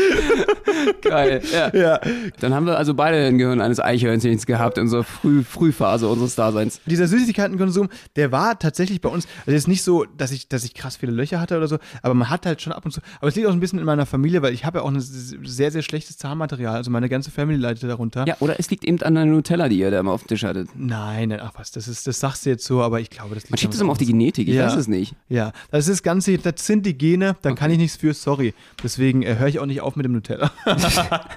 [1.02, 1.42] Geil.
[1.52, 1.74] Ja.
[1.74, 2.00] ja.
[2.40, 6.34] Dann haben wir also beide ein Gehirn eines Eichhörnchens gehabt in unserer Früh Frühphase unseres
[6.34, 6.80] Daseins.
[6.86, 10.74] Dieser Süßigkeitenkonsum, der war tatsächlich bei uns, also jetzt nicht so, dass ich, dass ich
[10.74, 13.28] krass viele Löcher hatte oder so, aber man hat halt schon ab und zu, aber
[13.28, 15.70] es liegt auch ein bisschen in meiner Familie, weil ich habe ja auch ein sehr,
[15.70, 18.26] sehr schlechtes Zahnmaterial, also meine ganze Family leidet darunter.
[18.26, 20.44] Ja, oder es liegt eben an der Nutella, die ihr da immer auf dem Tisch
[20.44, 20.68] hattet.
[20.74, 23.50] Nein, ach was, das ist, das sagst du jetzt so, aber ich glaube, das liegt
[23.52, 24.06] Man schiebt es immer auf die.
[24.06, 24.66] Genetik, ich Ja.
[24.66, 25.14] weiß es nicht.
[25.28, 28.54] Ja, das ist das Ganze, das sind die Gene, da kann ich nichts für, sorry.
[28.82, 30.50] Deswegen äh, höre ich auch nicht auf mit dem Nutella.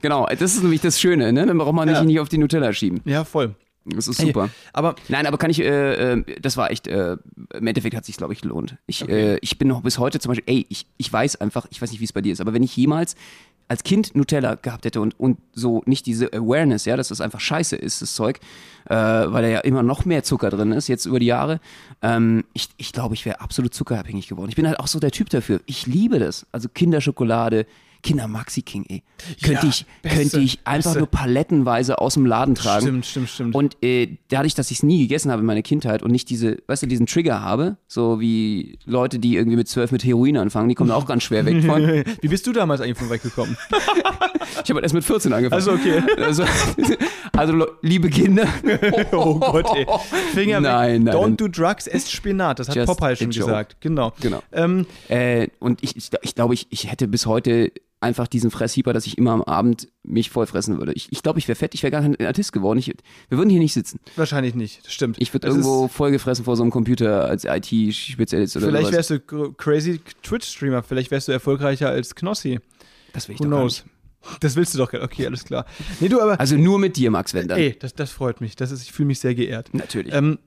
[0.00, 1.46] Genau, das ist nämlich das Schöne, ne?
[1.46, 2.02] Dann braucht man nicht, Ja.
[2.04, 3.00] nicht auf die Nutella schieben.
[3.04, 3.54] ja, voll.
[3.84, 4.48] Das ist super.
[4.72, 7.16] Aber Nein, aber kann ich, äh, äh, das war echt, äh,
[7.52, 8.76] im Endeffekt hat sich glaube ich, gelohnt.
[8.86, 11.82] Ich, äh, ich bin noch bis heute zum Beispiel, ey, ich, ich weiß einfach, ich
[11.82, 13.16] weiß nicht, wie es bei dir ist, aber wenn ich jemals
[13.68, 17.40] als Kind Nutella gehabt hätte und, und so nicht diese Awareness, ja, dass das einfach
[17.40, 18.40] scheiße ist, das Zeug,
[18.86, 21.60] äh, weil da ja immer noch mehr Zucker drin ist, jetzt über die Jahre,
[22.02, 24.50] ähm, ich, ich glaube, ich wäre absolut zuckerabhängig geworden.
[24.50, 25.60] Ich bin halt auch so der Typ dafür.
[25.66, 26.46] Ich liebe das.
[26.52, 27.66] Also Kinderschokolade,
[28.02, 29.02] Kinder Maxi King, ey.
[29.42, 30.98] Könnte Ja, ich, beste, könnte ich einfach beste.
[30.98, 32.82] nur palettenweise aus dem Laden tragen.
[32.82, 33.54] Stimmt, stimmt, stimmt.
[33.54, 36.58] Und äh, dadurch, dass ich es nie gegessen habe in meiner Kindheit und nicht diese,
[36.66, 40.68] weißt du, diesen Trigger habe, so wie Leute, die irgendwie mit zwölf mit Heroin anfangen,
[40.68, 41.82] die kommen auch ganz schwer weg von.
[42.20, 43.56] wie bist du damals eigentlich von weggekommen?
[44.64, 45.54] Ich habe halt erst mit 14 angefangen.
[45.60, 46.02] Also, okay.
[46.18, 46.44] Also,
[47.36, 48.46] also liebe Kinder.
[49.12, 49.86] Oh Gott, ey.
[50.34, 51.14] Finger Nein, weg.
[51.14, 51.36] nein, Don't nein.
[51.36, 52.58] do drugs, esst Spinat.
[52.58, 53.46] Das hat Popeye schon joke.
[53.46, 53.76] gesagt.
[53.80, 54.12] Genau.
[54.20, 54.42] Genau.
[54.52, 57.72] Ähm, Äh, und ich, ich, ich glaube, ich, ich hätte bis heute
[58.02, 60.92] einfach diesen Fresshieber, dass ich immer am Abend mich vollfressen würde.
[60.92, 62.78] Ich, ich glaube, ich wäre fett, ich wäre gar kein Artist geworden.
[62.78, 62.88] Ich,
[63.28, 64.00] wir würden hier nicht sitzen.
[64.16, 64.84] wahrscheinlich nicht.
[64.84, 65.16] Das stimmt.
[65.20, 70.00] Ich würde irgendwo vollgefressen vor so einem Computer als IT-Spezialist oder Vielleicht wärst du crazy
[70.22, 70.82] Twitch-Streamer.
[70.82, 72.60] Vielleicht wärst du erfolgreicher als Knossi.
[73.12, 73.84] das will ich Who doch knows?
[73.84, 73.92] nicht.
[74.40, 74.92] Das willst du doch.
[74.92, 75.66] Okay, alles klar.
[76.00, 76.38] Nee, du aber.
[76.38, 77.58] Also nur mit dir, Max, wenn dann.
[77.58, 78.54] ey, das, das freut mich.
[78.56, 79.74] Das ist, ich fühle mich sehr geehrt.
[79.74, 80.14] Natürlich.
[80.14, 80.38] Ähm,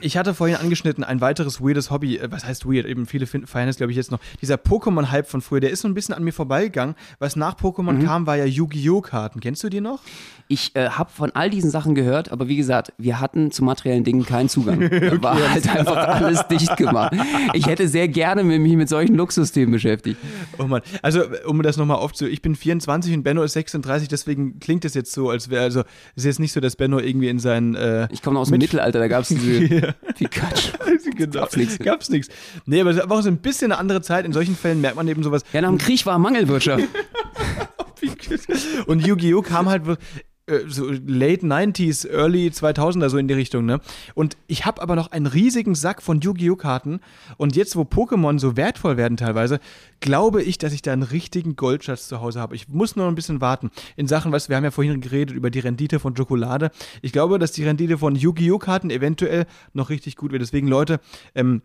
[0.00, 2.16] ich hatte vorhin angeschnitten, ein weiteres weirdes Hobby.
[2.16, 2.86] Äh, Was heißt weird?
[2.86, 4.20] Eben viele feiern es, glaube ich, jetzt noch.
[4.40, 6.94] Dieser Pokémon-Hype von früher, der ist so ein bisschen an mir vorbeigegangen.
[7.18, 8.04] Was nach Pokémon Mhm.
[8.04, 9.00] kam, war ja Yu-Gi-Oh!
[9.02, 9.40] Karten.
[9.40, 10.00] Kennst du die noch?
[10.48, 14.04] Ich äh, habe von all diesen Sachen gehört, aber wie gesagt, wir hatten zu materiellen
[14.04, 14.80] Dingen keinen Zugang.
[15.06, 17.14] Da war halt einfach alles dicht gemacht.
[17.52, 20.18] Ich hätte sehr gerne mit mich mit solchen Luxusthemen beschäftigt.
[20.58, 20.82] Oh Mann.
[21.02, 22.26] Also, um das nochmal aufzu...
[22.26, 25.80] Ich bin 24 und Benno ist 36, deswegen klingt es jetzt so, als wäre, also,
[25.80, 25.86] es
[26.18, 28.52] ist jetzt nicht so, dass Benno irgendwie in seinen, äh, Ich komme noch aus dem
[28.52, 29.92] Mit- Mittelalter, da gab es diese Ja.
[30.14, 30.72] Pikachu.
[31.16, 31.40] genau.
[31.40, 31.78] Gab's nix.
[31.78, 32.28] Gab's nichts.
[32.66, 34.24] Nee, aber es war auch so ein bisschen eine andere Zeit.
[34.24, 35.42] In solchen Fällen merkt man eben sowas.
[35.52, 36.84] Ja, nach dem Krieg war Mangelwirtschaft.
[38.86, 39.42] Und Yu-Gi-Oh!
[39.42, 39.82] kam halt,
[40.66, 43.80] so late 90s, early 2000er so in die Richtung, ne?
[44.14, 46.56] Und ich habe aber noch einen riesigen Sack von Yu-Gi-Oh!
[46.56, 47.00] Karten
[47.36, 49.58] und jetzt, wo Pokémon so wertvoll werden teilweise,
[50.00, 52.54] glaube ich, dass ich da einen richtigen Goldschatz zu Hause habe.
[52.54, 53.70] Ich muss nur ein bisschen warten.
[53.96, 56.70] In Sachen, was wir haben ja vorhin geredet über die Rendite von Schokolade.
[57.02, 58.58] Ich glaube, dass die Rendite von Yu-Gi-Oh!
[58.58, 60.42] Karten eventuell noch richtig gut wird.
[60.42, 61.00] Deswegen, Leute,
[61.34, 61.62] ähm,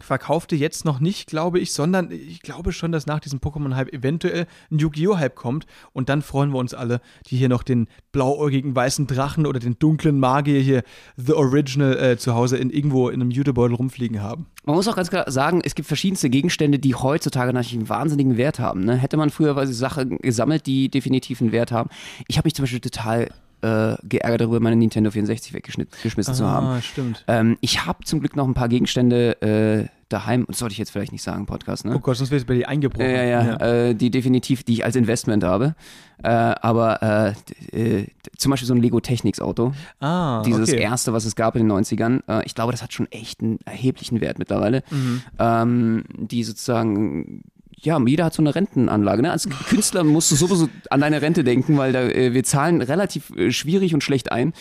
[0.00, 4.46] verkaufte jetzt noch nicht, glaube ich, sondern ich glaube schon, dass nach diesem Pokémon-Hype eventuell
[4.70, 9.06] ein Yu-Gi-Oh!-Hype kommt und dann freuen wir uns alle, die hier noch den blauäugigen weißen
[9.06, 10.82] Drachen oder den dunklen Magier hier,
[11.16, 14.46] The Original, äh, zu Hause in irgendwo in einem Jutebeutel rumfliegen haben.
[14.64, 18.36] Man muss auch ganz klar sagen, es gibt verschiedenste Gegenstände, die heutzutage natürlich einen wahnsinnigen
[18.36, 18.84] Wert haben.
[18.84, 18.96] Ne?
[18.96, 21.90] Hätte man früher Sachen gesammelt, die definitiv einen Wert haben.
[22.28, 23.28] Ich habe mich zum Beispiel total
[23.62, 26.66] äh, geärgert darüber, meine Nintendo 64 weggeschmissen zu haben.
[26.66, 27.24] Ah, stimmt.
[27.28, 30.90] Ähm, ich habe zum Glück noch ein paar Gegenstände äh, daheim, das sollte ich jetzt
[30.90, 31.94] vielleicht nicht sagen, Podcast, ne?
[31.94, 33.08] Oh Gott, sonst wäre es bei dir eingebrochen.
[33.08, 33.88] Ja, ja, ja.
[33.88, 35.74] Äh, die definitiv, die ich als Investment habe.
[36.22, 37.34] Äh, aber
[37.72, 38.06] äh, äh,
[38.36, 39.72] zum Beispiel so ein Lego Technics Auto.
[40.00, 40.82] Ah, Dieses okay.
[40.82, 42.22] erste, was es gab in den 90ern.
[42.28, 44.82] Äh, ich glaube, das hat schon echt einen erheblichen Wert mittlerweile.
[44.90, 45.22] Mhm.
[45.38, 47.42] Ähm, die sozusagen
[47.82, 49.22] ja, jeder hat so eine Rentenanlage.
[49.22, 49.30] Ne?
[49.30, 53.30] Als Künstler musst du sowieso an deine Rente denken, weil da, äh, wir zahlen relativ
[53.30, 54.52] äh, schwierig und schlecht ein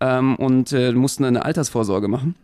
[0.00, 2.34] ähm, und äh, mussten eine Altersvorsorge machen.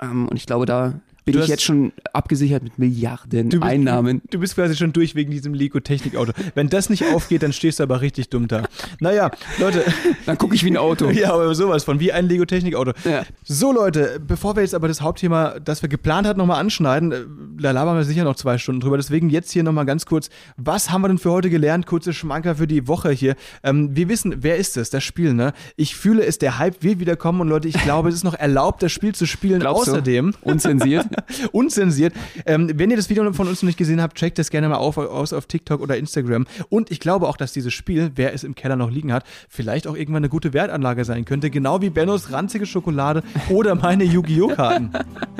[0.00, 3.70] Ähm, und ich glaube, da bin Du ich jetzt schon abgesichert mit Milliarden Du bist,
[3.70, 4.22] Einnahmen.
[4.30, 6.32] Du bist quasi schon durch wegen diesem Lego-Technik-Auto.
[6.54, 8.64] Wenn das nicht aufgeht, dann stehst du aber richtig dumm da.
[9.00, 9.84] Naja, Leute,
[10.26, 11.10] Dann gucke ich wie ein Auto.
[11.10, 12.92] ja, aber sowas von, wie ein Lego-Technik-Auto.
[13.04, 13.24] Ja.
[13.44, 17.20] So, Leute, bevor wir jetzt aber das Hauptthema, das wir geplant hatten, nochmal anschneiden, äh,
[17.60, 18.96] da labern wir sicher noch zwei Stunden drüber.
[18.96, 21.86] Deswegen jetzt hier nochmal ganz kurz, was haben wir denn für heute gelernt?
[21.86, 23.36] Kurze Schmanker für die Woche hier.
[23.62, 25.52] Ähm, wir wissen, wer ist es, das Spiel, ne?
[25.76, 28.34] Ich fühle es, der Hype wird wieder kommen und Leute, ich glaube, es ist noch
[28.34, 29.60] erlaubt, das Spiel zu spielen.
[29.60, 29.92] Glaubst du?
[29.92, 31.06] Außerdem, Unzensiert.
[31.52, 32.14] unzensiert.
[32.46, 34.76] Ähm, wenn ihr das Video von uns noch nicht gesehen habt, checkt das gerne mal
[34.76, 36.46] auf, aus auf TikTok oder Instagram.
[36.68, 39.86] Und ich glaube auch, dass dieses Spiel, wer es im Keller noch liegen hat, vielleicht
[39.86, 41.50] auch irgendwann eine gute Wertanlage sein könnte.
[41.50, 44.48] Genau wie Bennos ranzige Schokolade oder meine Yu-Gi-Oh!
[44.48, 44.90] Karten.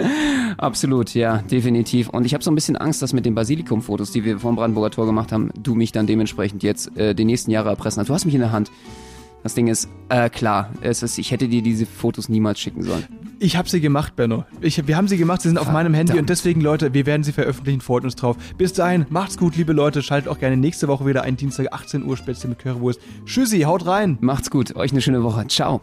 [0.59, 2.09] Absolut, ja, definitiv.
[2.09, 4.91] Und ich habe so ein bisschen Angst, dass mit den Basilikum-Fotos, die wir vom Brandenburger
[4.91, 8.09] Tor gemacht haben, du mich dann dementsprechend jetzt äh, die nächsten Jahre erpressen hast.
[8.09, 8.71] Du hast mich in der Hand.
[9.43, 13.05] Das Ding ist, äh, klar, es ist, ich hätte dir diese Fotos niemals schicken sollen.
[13.41, 14.45] Ich habe sie gemacht, Benno.
[14.61, 16.23] Ich, wir haben sie gemacht, sie sind auf meinem Handy Verdammt.
[16.23, 18.37] und deswegen, Leute, wir werden sie veröffentlichen, freut uns drauf.
[18.57, 20.01] Bis dahin, macht's gut, liebe Leute.
[20.01, 23.01] Schaltet auch gerne nächste Woche wieder ein, Dienstag, 18 Uhr, Spätzle mit Currywurst.
[23.25, 24.17] Tschüssi, haut rein.
[24.21, 25.45] Macht's gut, euch eine schöne Woche.
[25.49, 25.81] Ciao.